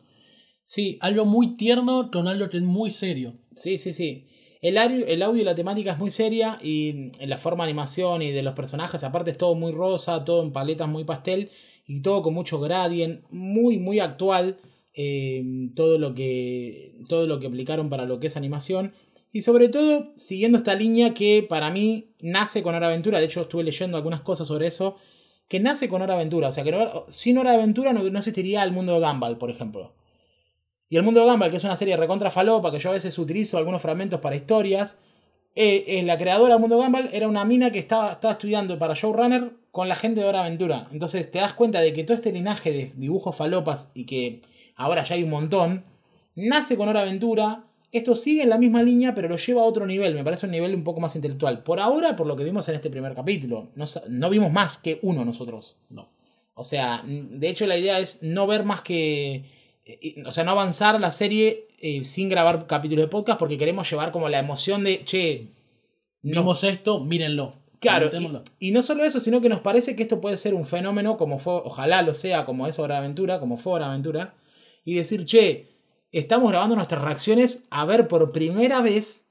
Sí, 0.63 0.99
Algo 1.01 1.25
muy 1.25 1.57
tierno 1.57 2.11
con 2.13 2.29
algo 2.29 2.49
que 2.49 2.59
es 2.59 2.63
muy 2.63 2.91
serio. 2.91 3.35
sí, 3.57 3.77
sí, 3.79 3.93
sí. 3.93 4.27
El 4.63 4.77
audio, 4.77 5.07
el 5.07 5.23
audio 5.23 5.41
y 5.41 5.45
la 5.45 5.55
temática 5.55 5.93
es 5.93 5.99
muy 5.99 6.11
seria 6.11 6.59
y 6.63 7.11
en 7.19 7.31
la 7.31 7.39
forma 7.39 7.65
de 7.65 7.71
animación 7.71 8.21
y 8.21 8.31
de 8.31 8.43
los 8.43 8.53
personajes, 8.55 9.03
aparte 9.05 9.31
es 9.31 9.39
todo 9.39 9.55
muy 9.55 9.73
rosa, 9.73 10.23
todo 10.25 10.43
en 10.43 10.53
paletas 10.53 10.87
muy 10.87 11.05
pastel 11.05 11.51
y 11.87 12.03
todo 12.03 12.21
con 12.23 12.35
mucho 12.35 12.61
gradient, 12.61 13.23
muy, 13.31 13.79
muy 13.79 14.01
actual. 14.01 14.59
eh, 14.93 15.43
todo, 15.75 15.99
lo 15.99 16.15
que, 16.15 16.95
todo 17.09 17.27
lo 17.27 17.39
que 17.41 17.47
aplicaron 17.47 17.89
para 17.89 18.05
lo 18.05 18.21
que 18.21 18.27
es 18.27 18.37
animación. 18.37 18.93
Y 19.33 19.43
sobre 19.43 19.69
todo, 19.69 20.13
siguiendo 20.17 20.59
esta 20.59 20.75
línea 20.75 21.15
que 21.15 21.47
para 21.49 21.71
mí 21.71 22.11
nace 22.21 22.63
con 22.63 22.75
Hora 22.75 22.89
Aventura, 22.89 23.19
de 23.21 23.27
hecho 23.27 23.43
estuve 23.43 23.63
leyendo 23.65 23.97
algunas 23.97 24.23
cosas 24.23 24.49
sobre 24.49 24.67
eso, 24.67 24.97
que 25.49 25.61
nace 25.61 25.89
con 25.89 26.03
Hora 26.03 26.15
Aventura, 26.15 26.49
o 26.49 26.53
sea 26.53 26.65
que 26.65 26.73
no- 26.73 27.07
sin 27.09 27.39
Hora 27.39 27.53
Aventura 27.55 27.93
no, 27.93 28.03
no 28.03 28.19
existiría 28.19 28.63
el 28.65 28.73
mundo 28.73 28.93
de 28.99 29.07
Gumball, 29.07 29.39
por 29.39 29.51
ejemplo. 29.51 29.93
Y 30.89 30.97
el 30.97 31.03
mundo 31.05 31.21
de 31.21 31.31
Gumball, 31.31 31.51
que 31.51 31.57
es 31.59 31.65
una 31.65 31.77
serie 31.77 31.97
recontra 31.97 32.31
falopa, 32.31 32.71
que 32.73 32.79
yo 32.81 32.91
a 32.91 32.95
veces 32.95 33.19
utilizo 33.19 33.59
algunos 33.59 33.83
fragmentos 33.83 34.21
para 34.21 34.37
historias. 34.37 34.99
eh, 35.57 36.03
la 36.05 36.17
creadora 36.19 36.55
del 36.55 36.61
mundo 36.61 36.77
de 36.77 36.83
Gumball 36.85 37.11
era 37.13 37.29
una 37.29 37.45
mina 37.45 37.71
que 37.73 37.79
estaba, 37.81 38.13
estaba 38.13 38.33
estudiando 38.35 38.79
para 38.79 38.95
Showrunner 38.95 39.53
con 39.73 39.89
la 39.89 39.97
gente 39.97 40.21
de 40.21 40.27
Hora 40.29 40.41
Aventura. 40.43 40.89
Entonces 40.93 41.31
te 41.31 41.39
das 41.41 41.55
cuenta 41.55 41.81
de 41.81 41.93
que 41.93 42.05
todo 42.05 42.15
este 42.17 42.33
linaje 42.33 42.73
de 42.73 42.93
dibujos 42.97 43.37
falopas 43.37 43.91
y 43.95 44.07
que 44.07 44.43
ahora 44.77 45.03
ya 45.05 45.15
hay 45.17 45.23
un 45.25 45.31
montón, 45.31 45.85
nace 46.37 46.77
con 46.77 46.89
Hora 46.89 47.03
Aventura. 47.03 47.65
Esto 47.93 48.15
sigue 48.15 48.43
en 48.45 48.51
la 48.51 48.59
misma 48.59 48.83
línea, 48.83 49.15
pero 49.15 49.29
lo 49.29 49.37
lleva 49.37 49.63
a 49.63 49.65
otro 49.65 49.85
nivel. 49.87 50.15
Me 50.15 50.23
parece 50.23 50.47
un 50.47 50.53
nivel 50.53 50.75
un 50.75 50.85
poco 50.85 51.01
más 51.01 51.17
intelectual. 51.17 51.63
Por 51.65 51.81
ahora, 51.81 52.15
por 52.15 52.27
lo 52.27 52.37
que 52.37 52.45
vimos 52.45 52.69
en 52.69 52.77
este 52.77 52.89
primer 52.91 53.15
capítulo, 53.15 53.71
no, 54.09 54.31
vimos 54.31 54.53
más 54.53 54.79
que 54.79 54.99
uno 55.03 55.25
nosotros. 55.25 55.77
No. 55.89 56.09
O 56.55 56.63
sea, 56.65 57.03
de 57.07 57.49
hecho 57.49 57.67
la 57.67 57.77
idea 57.79 57.99
es 57.99 58.23
no 58.23 58.47
ver 58.47 58.65
más 58.65 58.83
que... 58.83 59.45
eh, 59.85 60.23
O 60.25 60.31
sea, 60.33 60.45
no 60.45 60.53
avanzar 60.53 61.01
la 61.01 61.11
serie 61.11 61.67
eh, 61.81 62.05
sin 62.05 62.29
grabar 62.29 62.67
capítulos 62.67 63.05
de 63.05 63.09
podcast 63.09 63.39
porque 63.39 63.59
queremos 63.59 63.91
llevar 63.91 64.13
como 64.13 64.29
la 64.29 64.39
emoción 64.39 64.85
de, 64.85 65.03
che, 65.05 65.49
no- 66.23 66.41
Vimos 66.43 66.63
esto, 66.65 67.01
mírenlo. 67.01 67.55
Claro, 67.81 68.11
y, 68.59 68.69
y 68.69 68.71
no 68.73 68.83
solo 68.83 69.05
eso, 69.05 69.21
sino 69.21 69.41
que 69.41 69.49
nos 69.49 69.61
parece 69.61 69.97
que 69.97 70.03
esto 70.03 70.21
puede 70.21 70.37
ser 70.37 70.53
un 70.55 70.67
fenómeno 70.67 71.17
como 71.17 71.39
fue, 71.39 71.55
ojalá 71.55 72.03
lo 72.03 72.13
sea, 72.13 72.45
como 72.45 72.67
es 72.67 72.79
Hora 72.79 72.97
de 72.97 72.99
Aventura, 73.01 73.41
como 73.41 73.57
fue 73.57 73.73
Hora 73.73 73.89
Aventura, 73.89 74.35
y 74.85 74.97
decir, 74.97 75.25
che, 75.25 75.70
estamos 76.13 76.51
grabando 76.51 76.77
nuestras 76.77 77.03
reacciones 77.03 77.67
a 77.71 77.85
ver 77.85 78.09
por 78.09 78.33
primera 78.33 78.81
vez 78.81 79.27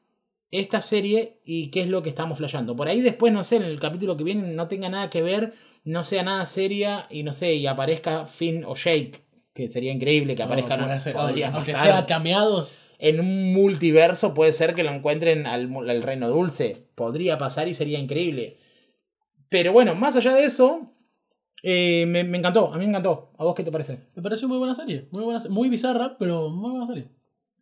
esta 0.52 0.82
serie 0.82 1.40
y 1.46 1.70
qué 1.70 1.82
es 1.82 1.88
lo 1.88 2.02
que 2.02 2.10
estamos 2.10 2.38
flasheando. 2.38 2.76
Por 2.76 2.88
ahí 2.88 3.02
después, 3.02 3.32
no 3.32 3.44
sé, 3.44 3.58
en 3.58 3.64
el 3.64 3.80
capítulo 3.80 4.18
que 4.18 4.24
viene 4.24 4.54
no 4.54 4.68
tenga 4.68 4.90
nada 4.90 5.10
que 5.10 5.22
ver, 5.22 5.54
no 5.84 6.04
sea 6.04 6.24
nada 6.24 6.46
seria 6.46 7.06
y 7.10 7.24
no 7.24 7.34
sé, 7.34 7.54
y 7.56 7.68
aparezca 7.68 8.26
Finn 8.26 8.64
o 8.66 8.76
Jake, 8.76 9.22
que 9.54 9.70
sería 9.70 9.92
increíble 9.92 10.36
que 10.36 10.44
aparezcan, 10.44 10.82
No, 10.88 11.00
ser, 11.00 11.14
podría 11.14 11.50
aunque 11.50 11.72
pasar. 11.74 11.88
sea 11.88 12.06
cameados. 12.06 12.72
En 12.98 13.20
un 13.20 13.54
multiverso 13.54 14.34
puede 14.34 14.52
ser 14.52 14.76
que 14.76 14.84
lo 14.84 14.92
encuentren 14.92 15.46
al 15.48 16.02
reino 16.04 16.28
dulce. 16.30 16.88
Podría 16.96 17.38
pasar 17.38 17.68
y 17.70 17.74
sería 17.74 17.98
increíble. 17.98 18.58
Pero 19.48 19.72
bueno, 19.72 19.96
más 19.96 20.16
allá 20.18 20.34
de 20.34 20.44
eso, 20.44 20.92
eh, 21.64 22.06
me, 22.08 22.24
me 22.24 22.38
encantó. 22.38 22.74
A 22.74 22.78
mí 22.78 22.84
me 22.86 22.90
encantó. 22.90 23.32
¿A 23.38 23.44
vos 23.44 23.56
qué 23.56 23.64
te 23.64 23.72
parece? 23.72 24.00
Me 24.16 24.22
pareció 24.22 24.48
muy 24.48 24.58
buena 24.58 24.76
serie. 24.76 25.08
Muy, 25.12 25.24
buena, 25.24 25.42
muy 25.50 25.70
bizarra, 25.70 26.18
pero 26.18 26.50
muy 26.50 26.72
buena 26.72 26.88
serie. 26.88 27.10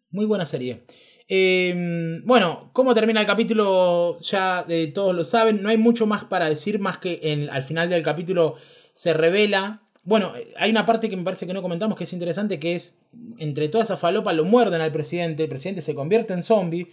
Muy 0.09 0.25
buena 0.25 0.45
serie. 0.45 0.83
Eh, 1.27 2.19
bueno, 2.23 2.69
¿cómo 2.73 2.93
termina 2.93 3.19
el 3.21 3.27
capítulo? 3.27 4.17
Ya 4.21 4.65
eh, 4.69 4.87
todos 4.93 5.13
lo 5.15 5.23
saben. 5.23 5.61
No 5.61 5.69
hay 5.69 5.77
mucho 5.77 6.05
más 6.07 6.23
para 6.23 6.47
decir, 6.49 6.79
más 6.79 6.97
que 6.97 7.19
en- 7.23 7.49
al 7.49 7.63
final 7.63 7.89
del 7.89 8.03
capítulo 8.03 8.55
se 8.93 9.13
revela. 9.13 9.83
Bueno, 10.03 10.33
eh, 10.37 10.53
hay 10.57 10.71
una 10.71 10.85
parte 10.85 11.09
que 11.09 11.17
me 11.17 11.23
parece 11.23 11.45
que 11.45 11.53
no 11.53 11.61
comentamos 11.61 11.97
que 11.97 12.05
es 12.05 12.13
interesante, 12.13 12.59
que 12.59 12.75
es, 12.75 13.01
entre 13.37 13.67
toda 13.67 13.83
esa 13.83 13.97
falopa 13.97 14.31
lo 14.31 14.45
muerden 14.45 14.79
al 14.79 14.93
presidente, 14.93 15.43
el 15.43 15.49
presidente 15.49 15.81
se 15.81 15.93
convierte 15.95 16.33
en 16.33 16.43
zombie, 16.43 16.87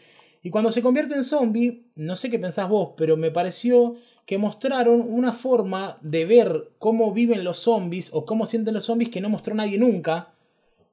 y 0.45 0.51
cuando 0.51 0.71
se 0.71 0.83
convierte 0.83 1.15
en 1.17 1.25
zombie, 1.25 1.87
no 1.97 2.15
sé 2.15 2.31
qué 2.31 2.39
pensás 2.39 2.69
vos, 2.69 2.91
pero 2.97 3.17
me 3.17 3.31
pareció 3.33 3.97
que 4.27 4.39
mostraron 4.39 5.01
una 5.01 5.33
forma 5.33 5.99
de 6.03 6.25
ver 6.27 6.71
cómo 6.79 7.13
viven 7.13 7.43
los 7.45 7.59
zombies 7.59 8.11
o 8.13 8.25
cómo 8.27 8.47
sienten 8.47 8.75
los 8.75 8.85
zombies 8.85 9.11
que 9.11 9.21
no 9.23 9.29
mostró 9.31 9.55
nadie 9.55 9.79
nunca. 9.79 10.35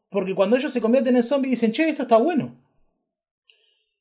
Porque 0.09 0.33
cuando 0.35 0.55
ellos 0.57 0.71
se 0.73 0.81
convierten 0.81 1.15
en 1.17 1.23
zombies 1.23 1.51
dicen, 1.51 1.71
che, 1.73 1.87
esto 1.89 2.01
está 2.03 2.17
bueno. 2.17 2.55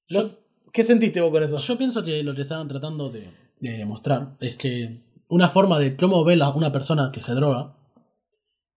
Los- 0.08 0.38
¿Qué 0.72 0.84
sentiste 0.84 1.20
vos 1.20 1.30
con 1.32 1.42
eso? 1.42 1.56
Yo 1.56 1.76
pienso 1.76 2.02
que 2.02 2.22
lo 2.22 2.32
que 2.34 2.42
estaban 2.42 2.68
tratando 2.68 3.10
de, 3.10 3.28
de 3.58 3.84
mostrar 3.84 4.36
es 4.40 4.56
que 4.56 5.00
una 5.28 5.48
forma 5.48 5.78
de 5.80 5.96
cómo 5.96 6.22
ve 6.24 6.36
la- 6.36 6.50
una 6.54 6.70
persona 6.70 7.10
que 7.12 7.20
se 7.20 7.32
droga, 7.34 7.76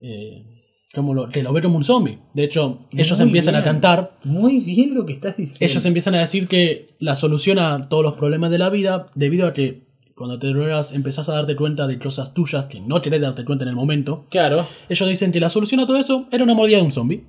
eh, 0.02 0.63
como 0.94 1.14
lo, 1.14 1.28
que 1.30 1.42
lo 1.42 1.52
ve 1.54 1.62
como 1.62 1.78
un 1.78 1.84
zombie. 1.84 2.20
De 2.34 2.44
hecho, 2.44 2.80
ellos 2.92 3.18
Muy 3.20 3.28
empiezan 3.28 3.56
a 3.56 3.64
cantar, 3.64 4.16
Muy 4.24 4.60
bien 4.60 4.94
lo 4.94 5.06
que 5.06 5.14
estás 5.14 5.36
diciendo. 5.38 5.66
ellos 5.72 5.86
empiezan 5.86 6.16
a 6.16 6.20
decir 6.20 6.48
que 6.48 6.96
la 7.00 7.16
solución 7.16 7.58
a 7.60 7.90
todos 7.90 8.04
los 8.04 8.14
problemas 8.14 8.52
de 8.52 8.60
la 8.60 8.70
vida, 8.70 9.08
debido 9.16 9.48
a 9.48 9.54
que 9.54 9.84
cuando 10.16 10.38
te 10.38 10.48
drogas 10.48 10.92
empezás 10.92 11.28
a 11.30 11.34
darte 11.34 11.56
cuenta 11.56 11.88
de 11.88 11.98
cosas 11.98 12.36
tuyas 12.36 12.68
que 12.68 12.80
no 12.80 13.02
querés 13.02 13.22
darte 13.22 13.44
cuenta 13.44 13.64
en 13.66 13.70
el 13.70 13.76
momento, 13.76 14.26
Claro. 14.30 14.68
ellos 14.88 15.10
dicen 15.10 15.32
que 15.32 15.40
la 15.40 15.50
solución 15.50 15.80
a 15.80 15.88
todo 15.88 15.98
eso 15.98 16.28
era 16.32 16.44
una 16.44 16.54
mordida 16.54 16.78
de 16.78 16.84
un 16.84 16.92
zombie. 16.92 17.24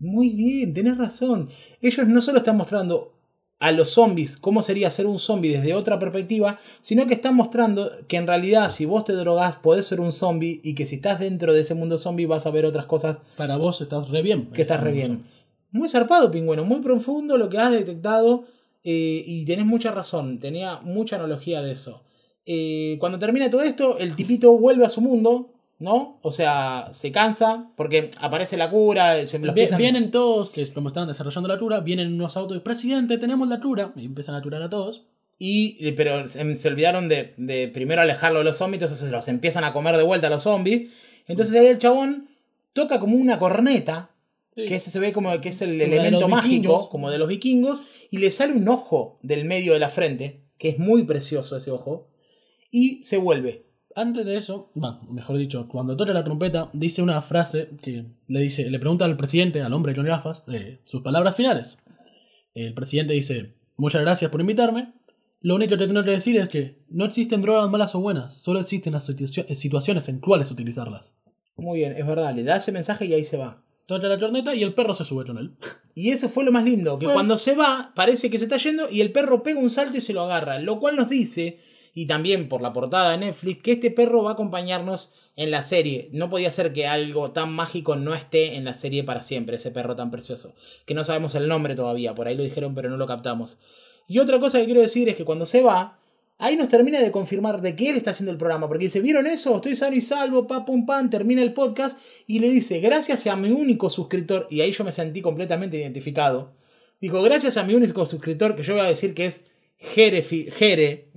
Muy 0.00 0.30
bien, 0.30 0.74
tenés 0.74 0.98
razón. 0.98 1.48
Ellos 1.80 2.06
no 2.08 2.20
solo 2.20 2.38
están 2.38 2.56
mostrando 2.56 3.13
a 3.64 3.72
los 3.72 3.88
zombies 3.88 4.36
cómo 4.36 4.60
sería 4.60 4.90
ser 4.90 5.06
un 5.06 5.18
zombie 5.18 5.50
desde 5.56 5.72
otra 5.72 5.98
perspectiva, 5.98 6.58
sino 6.82 7.06
que 7.06 7.14
están 7.14 7.34
mostrando 7.34 7.90
que 8.08 8.18
en 8.18 8.26
realidad 8.26 8.68
si 8.68 8.84
vos 8.84 9.04
te 9.04 9.14
drogás 9.14 9.56
podés 9.56 9.86
ser 9.86 10.00
un 10.00 10.12
zombie 10.12 10.60
y 10.62 10.74
que 10.74 10.84
si 10.84 10.96
estás 10.96 11.18
dentro 11.18 11.54
de 11.54 11.62
ese 11.62 11.74
mundo 11.74 11.96
zombie 11.96 12.26
vas 12.26 12.44
a 12.44 12.50
ver 12.50 12.66
otras 12.66 12.84
cosas 12.84 13.22
Para 13.38 13.56
vos 13.56 13.80
estás 13.80 14.10
re 14.10 14.20
bien. 14.20 14.50
que 14.52 14.60
estás 14.62 14.82
re 14.82 14.92
bien. 14.92 15.24
Muy 15.70 15.88
zarpado, 15.88 16.30
pingüino, 16.30 16.66
muy 16.66 16.80
profundo 16.80 17.38
lo 17.38 17.48
que 17.48 17.56
has 17.56 17.72
detectado 17.72 18.44
eh, 18.84 19.24
y 19.26 19.46
tenés 19.46 19.64
mucha 19.64 19.90
razón, 19.92 20.40
tenía 20.40 20.80
mucha 20.82 21.16
analogía 21.16 21.62
de 21.62 21.72
eso. 21.72 22.02
Eh, 22.44 22.98
cuando 23.00 23.18
termina 23.18 23.48
todo 23.48 23.62
esto, 23.62 23.96
el 23.96 24.14
tipito 24.14 24.58
vuelve 24.58 24.84
a 24.84 24.90
su 24.90 25.00
mundo, 25.00 25.53
¿no? 25.78 26.18
O 26.22 26.30
sea, 26.30 26.88
se 26.92 27.10
cansa 27.12 27.70
porque 27.76 28.10
aparece 28.20 28.56
la 28.56 28.70
cura, 28.70 29.14
se 29.26 29.38
los 29.38 29.48
empiezan- 29.48 29.78
Vienen 29.78 30.10
todos, 30.10 30.50
que 30.50 30.62
es 30.62 30.70
como 30.70 30.88
están 30.88 31.08
desarrollando 31.08 31.48
la 31.48 31.58
cura, 31.58 31.80
vienen 31.80 32.14
unos 32.14 32.36
autos, 32.36 32.60
presidente, 32.62 33.18
tenemos 33.18 33.48
la 33.48 33.60
cura, 33.60 33.92
y 33.96 34.04
empiezan 34.06 34.34
a 34.34 34.42
curar 34.42 34.62
a 34.62 34.70
todos. 34.70 35.06
Y, 35.38 35.90
pero 35.92 36.28
se, 36.28 36.56
se 36.56 36.68
olvidaron 36.68 37.08
de, 37.08 37.34
de 37.36 37.68
primero 37.68 38.00
alejarlo 38.00 38.38
de 38.38 38.44
los 38.44 38.56
zombies, 38.56 38.82
entonces 38.82 39.10
los 39.10 39.26
empiezan 39.28 39.64
a 39.64 39.72
comer 39.72 39.96
de 39.96 40.04
vuelta 40.04 40.28
a 40.28 40.30
los 40.30 40.42
zombies. 40.44 40.90
Entonces 41.26 41.54
ahí 41.60 41.66
el 41.66 41.78
chabón 41.78 42.28
toca 42.72 42.98
como 43.00 43.16
una 43.16 43.38
corneta, 43.38 44.10
Sí. 44.56 44.66
que 44.66 44.76
ese 44.76 44.88
se 44.92 45.00
ve 45.00 45.12
como 45.12 45.40
que 45.40 45.48
es 45.48 45.60
el 45.62 45.70
Como 45.80 45.82
elemento 45.92 46.28
mágico, 46.28 46.48
vikingos. 46.52 46.88
como 46.88 47.10
de 47.10 47.18
los 47.18 47.26
vikingos, 47.26 47.82
y 48.12 48.18
le 48.18 48.30
sale 48.30 48.52
un 48.52 48.68
ojo 48.68 49.18
del 49.20 49.44
medio 49.44 49.72
de 49.72 49.80
la 49.80 49.90
frente, 49.90 50.44
que 50.58 50.68
es 50.68 50.78
muy 50.78 51.02
precioso 51.02 51.56
ese 51.56 51.72
ojo, 51.72 52.06
y 52.70 53.02
se 53.02 53.16
vuelve. 53.18 53.66
Antes 53.96 54.24
de 54.26 54.36
eso, 54.36 54.70
bueno, 54.74 55.00
mejor 55.10 55.36
dicho, 55.38 55.68
cuando 55.68 55.96
toca 55.96 56.12
la 56.12 56.24
trompeta, 56.24 56.68
dice 56.72 57.00
una 57.02 57.22
frase 57.22 57.70
que 57.80 58.06
le 58.26 58.40
dice, 58.40 58.68
le 58.68 58.78
pregunta 58.80 59.04
al 59.04 59.16
presidente, 59.16 59.62
al 59.62 59.72
hombre 59.72 59.94
con 59.94 60.04
gafas, 60.04 60.44
eh, 60.48 60.80
sus 60.84 61.02
palabras 61.02 61.36
finales. 61.36 61.78
El 62.54 62.74
presidente 62.74 63.14
dice, 63.14 63.54
muchas 63.76 64.02
gracias 64.02 64.30
por 64.30 64.40
invitarme. 64.40 64.92
Lo 65.40 65.54
único 65.54 65.76
que 65.76 65.86
tengo 65.86 66.02
que 66.02 66.10
decir 66.10 66.36
es 66.38 66.48
que 66.48 66.82
no 66.88 67.04
existen 67.04 67.42
drogas 67.42 67.70
malas 67.70 67.94
o 67.94 68.00
buenas, 68.00 68.40
solo 68.40 68.60
existen 68.60 68.94
las 68.94 69.08
situa- 69.08 69.54
situaciones 69.54 70.08
en 70.08 70.18
cuales 70.20 70.50
utilizarlas. 70.50 71.18
Muy 71.56 71.78
bien, 71.80 71.92
es 71.96 72.06
verdad, 72.06 72.34
le 72.34 72.42
da 72.42 72.56
ese 72.56 72.72
mensaje 72.72 73.04
y 73.06 73.12
ahí 73.12 73.24
se 73.24 73.36
va. 73.36 73.62
Toca 73.86 74.08
la 74.08 74.18
corneta 74.18 74.54
y 74.54 74.62
el 74.62 74.72
perro 74.74 74.94
se 74.94 75.04
sube 75.04 75.24
con 75.26 75.36
él. 75.38 75.52
Y 75.94 76.10
eso 76.10 76.28
fue 76.30 76.42
lo 76.44 76.50
más 76.50 76.64
lindo, 76.64 76.98
que 76.98 77.04
Bueno. 77.04 77.16
cuando 77.18 77.36
se 77.38 77.54
va, 77.54 77.92
parece 77.94 78.30
que 78.30 78.38
se 78.38 78.44
está 78.46 78.56
yendo 78.56 78.88
y 78.90 79.02
el 79.02 79.12
perro 79.12 79.42
pega 79.42 79.60
un 79.60 79.70
salto 79.70 79.98
y 79.98 80.00
se 80.00 80.14
lo 80.14 80.22
agarra. 80.22 80.58
Lo 80.58 80.80
cual 80.80 80.96
nos 80.96 81.08
dice, 81.10 81.58
y 81.94 82.06
también 82.06 82.48
por 82.48 82.60
la 82.60 82.72
portada 82.72 83.12
de 83.12 83.18
Netflix, 83.18 83.62
que 83.62 83.72
este 83.72 83.92
perro 83.92 84.24
va 84.24 84.32
a 84.32 84.34
acompañarnos 84.34 85.12
en 85.36 85.52
la 85.52 85.62
serie. 85.62 86.08
No 86.12 86.28
podía 86.28 86.50
ser 86.50 86.72
que 86.72 86.88
algo 86.88 87.30
tan 87.30 87.52
mágico 87.52 87.94
no 87.94 88.14
esté 88.14 88.56
en 88.56 88.64
la 88.64 88.74
serie 88.74 89.04
para 89.04 89.22
siempre, 89.22 89.56
ese 89.56 89.70
perro 89.70 89.94
tan 89.94 90.10
precioso. 90.10 90.54
Que 90.86 90.94
no 90.94 91.04
sabemos 91.04 91.36
el 91.36 91.46
nombre 91.46 91.76
todavía, 91.76 92.14
por 92.14 92.26
ahí 92.26 92.36
lo 92.36 92.42
dijeron 92.42 92.74
pero 92.74 92.90
no 92.90 92.96
lo 92.96 93.06
captamos. 93.06 93.58
Y 94.08 94.18
otra 94.18 94.40
cosa 94.40 94.58
que 94.58 94.66
quiero 94.66 94.80
decir 94.80 95.08
es 95.08 95.14
que 95.14 95.24
cuando 95.24 95.46
se 95.46 95.62
va, 95.62 96.00
ahí 96.38 96.56
nos 96.56 96.68
termina 96.68 97.00
de 97.00 97.12
confirmar 97.12 97.62
de 97.62 97.76
que 97.76 97.90
él 97.90 97.96
está 97.96 98.10
haciendo 98.10 98.32
el 98.32 98.38
programa. 98.38 98.66
Porque 98.66 98.86
dice, 98.86 99.00
¿vieron 99.00 99.28
eso? 99.28 99.54
Estoy 99.54 99.76
sano 99.76 99.94
y 99.94 100.00
salvo, 100.00 100.48
pa, 100.48 100.64
pum, 100.64 100.84
pam, 100.86 101.08
termina 101.10 101.42
el 101.42 101.54
podcast 101.54 101.96
y 102.26 102.40
le 102.40 102.50
dice, 102.50 102.80
gracias 102.80 103.26
a 103.28 103.36
mi 103.36 103.50
único 103.50 103.88
suscriptor, 103.88 104.48
y 104.50 104.60
ahí 104.60 104.72
yo 104.72 104.82
me 104.82 104.92
sentí 104.92 105.22
completamente 105.22 105.78
identificado. 105.78 106.52
Dijo, 107.00 107.22
gracias 107.22 107.56
a 107.56 107.62
mi 107.62 107.74
único 107.74 108.04
suscriptor, 108.04 108.56
que 108.56 108.62
yo 108.62 108.74
voy 108.74 108.82
a 108.82 108.88
decir 108.88 109.14
que 109.14 109.26
es 109.26 109.44
Jere, 109.78 110.22
Jere 110.22 111.13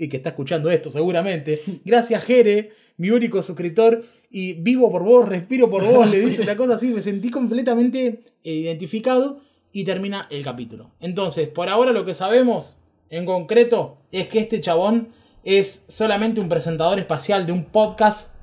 y 0.00 0.08
que 0.08 0.16
está 0.16 0.30
escuchando 0.30 0.70
esto 0.70 0.90
seguramente. 0.90 1.60
Gracias, 1.84 2.24
Jere, 2.24 2.70
mi 2.96 3.10
único 3.10 3.42
suscriptor, 3.42 4.02
y 4.30 4.54
vivo 4.54 4.90
por 4.90 5.04
vos, 5.04 5.28
respiro 5.28 5.68
por 5.68 5.84
vos, 5.84 6.10
le 6.10 6.18
dice 6.24 6.42
una 6.42 6.56
cosa 6.56 6.76
así, 6.76 6.88
me 6.88 7.02
sentí 7.02 7.30
completamente 7.30 8.24
eh, 8.42 8.52
identificado 8.52 9.40
y 9.72 9.84
termina 9.84 10.26
el 10.30 10.42
capítulo. 10.42 10.92
Entonces, 11.00 11.48
por 11.48 11.68
ahora 11.68 11.92
lo 11.92 12.06
que 12.06 12.14
sabemos 12.14 12.78
en 13.10 13.26
concreto 13.26 13.98
es 14.10 14.28
que 14.28 14.38
este 14.38 14.60
chabón 14.60 15.08
es 15.44 15.84
solamente 15.88 16.40
un 16.40 16.48
presentador 16.48 16.98
espacial 16.98 17.44
de 17.44 17.52
un 17.52 17.66
podcast 17.66 18.34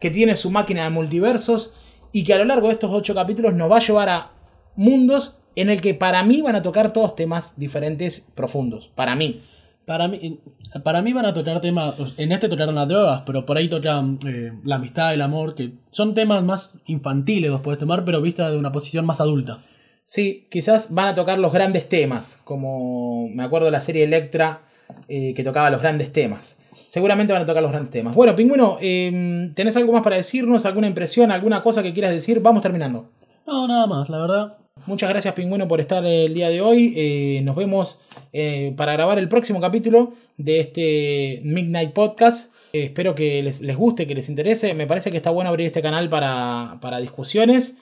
que 0.00 0.10
tiene 0.10 0.36
su 0.36 0.50
máquina 0.50 0.84
de 0.84 0.90
multiversos 0.90 1.74
y 2.12 2.22
que 2.22 2.34
a 2.34 2.38
lo 2.38 2.44
largo 2.44 2.68
de 2.68 2.74
estos 2.74 2.90
ocho 2.92 3.14
capítulos 3.14 3.54
nos 3.54 3.70
va 3.70 3.78
a 3.78 3.80
llevar 3.80 4.08
a 4.08 4.32
mundos 4.76 5.34
en 5.56 5.68
el 5.68 5.80
que 5.80 5.94
para 5.94 6.22
mí 6.22 6.42
van 6.42 6.56
a 6.56 6.62
tocar 6.62 6.92
todos 6.92 7.16
temas 7.16 7.54
diferentes 7.58 8.20
profundos. 8.34 8.88
Para 8.94 9.16
mí. 9.16 9.42
Para 9.86 10.06
mí, 10.08 10.40
para 10.84 11.02
mí 11.02 11.12
van 11.12 11.26
a 11.26 11.34
tocar 11.34 11.60
temas, 11.60 11.94
en 12.16 12.30
este 12.30 12.48
tocaron 12.48 12.74
las 12.74 12.88
drogas, 12.88 13.22
pero 13.26 13.44
por 13.44 13.56
ahí 13.56 13.68
tocan 13.68 14.18
eh, 14.26 14.52
la 14.64 14.76
amistad, 14.76 15.12
el 15.12 15.20
amor, 15.20 15.54
que 15.54 15.72
son 15.90 16.14
temas 16.14 16.44
más 16.44 16.78
infantiles 16.86 17.50
los 17.50 17.60
puedes 17.60 17.80
tomar, 17.80 18.04
pero 18.04 18.22
vista 18.22 18.50
de 18.50 18.56
una 18.56 18.70
posición 18.70 19.04
más 19.04 19.20
adulta. 19.20 19.58
Sí, 20.04 20.46
quizás 20.50 20.94
van 20.94 21.08
a 21.08 21.14
tocar 21.14 21.38
los 21.38 21.52
grandes 21.52 21.88
temas, 21.88 22.40
como 22.44 23.28
me 23.28 23.42
acuerdo 23.42 23.66
de 23.66 23.72
la 23.72 23.80
serie 23.80 24.04
Electra 24.04 24.62
eh, 25.08 25.34
que 25.34 25.42
tocaba 25.42 25.70
los 25.70 25.80
grandes 25.80 26.12
temas. 26.12 26.58
Seguramente 26.86 27.32
van 27.32 27.42
a 27.42 27.46
tocar 27.46 27.62
los 27.62 27.72
grandes 27.72 27.90
temas. 27.90 28.14
Bueno, 28.14 28.36
Pingüino, 28.36 28.76
eh, 28.80 29.50
¿tenés 29.54 29.76
algo 29.76 29.92
más 29.92 30.02
para 30.02 30.16
decirnos? 30.16 30.66
¿Alguna 30.66 30.86
impresión? 30.86 31.32
¿Alguna 31.32 31.62
cosa 31.62 31.82
que 31.82 31.92
quieras 31.92 32.12
decir? 32.12 32.40
Vamos 32.40 32.62
terminando. 32.62 33.10
No, 33.46 33.66
nada 33.66 33.86
más, 33.86 34.08
la 34.10 34.18
verdad. 34.18 34.58
Muchas 34.86 35.10
gracias, 35.10 35.34
Pingüino, 35.34 35.68
por 35.68 35.80
estar 35.80 36.04
el 36.04 36.34
día 36.34 36.48
de 36.48 36.60
hoy. 36.60 36.92
Eh, 36.96 37.40
nos 37.44 37.54
vemos 37.54 38.00
eh, 38.32 38.74
para 38.76 38.94
grabar 38.94 39.18
el 39.18 39.28
próximo 39.28 39.60
capítulo 39.60 40.12
de 40.36 40.60
este 40.60 41.40
Midnight 41.44 41.92
Podcast. 41.92 42.52
Eh, 42.72 42.84
espero 42.84 43.14
que 43.14 43.42
les, 43.42 43.60
les 43.60 43.76
guste, 43.76 44.06
que 44.06 44.14
les 44.14 44.28
interese. 44.28 44.74
Me 44.74 44.86
parece 44.86 45.10
que 45.10 45.18
está 45.18 45.30
bueno 45.30 45.50
abrir 45.50 45.66
este 45.66 45.82
canal 45.82 46.08
para, 46.08 46.78
para 46.80 47.00
discusiones. 47.00 47.78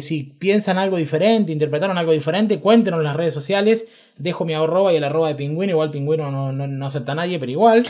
Si 0.00 0.24
piensan 0.40 0.76
algo 0.76 0.96
diferente, 0.96 1.52
interpretaron 1.52 1.98
algo 1.98 2.10
diferente, 2.10 2.58
cuéntenos 2.58 2.98
en 2.98 3.04
las 3.04 3.14
redes 3.14 3.32
sociales. 3.32 3.86
Dejo 4.16 4.44
mi 4.44 4.52
arroba 4.52 4.92
y 4.92 4.96
el 4.96 5.04
arroba 5.04 5.28
de 5.28 5.36
pingüino. 5.36 5.70
Igual 5.70 5.92
pingüino 5.92 6.32
no, 6.32 6.50
no, 6.50 6.66
no 6.66 6.86
acepta 6.86 7.12
a 7.12 7.14
nadie, 7.14 7.38
pero 7.38 7.52
igual. 7.52 7.86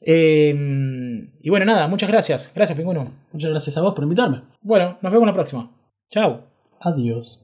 Eh, 0.00 0.54
y 1.42 1.50
bueno, 1.50 1.66
nada, 1.66 1.88
muchas 1.88 2.08
gracias. 2.08 2.50
Gracias, 2.54 2.76
pingüino. 2.76 3.04
Muchas 3.32 3.50
gracias 3.50 3.76
a 3.76 3.82
vos 3.82 3.94
por 3.94 4.04
invitarme. 4.04 4.42
Bueno, 4.62 4.98
nos 5.02 5.12
vemos 5.12 5.26
la 5.26 5.34
próxima. 5.34 5.70
Chao. 6.10 6.44
Adiós. 6.80 7.43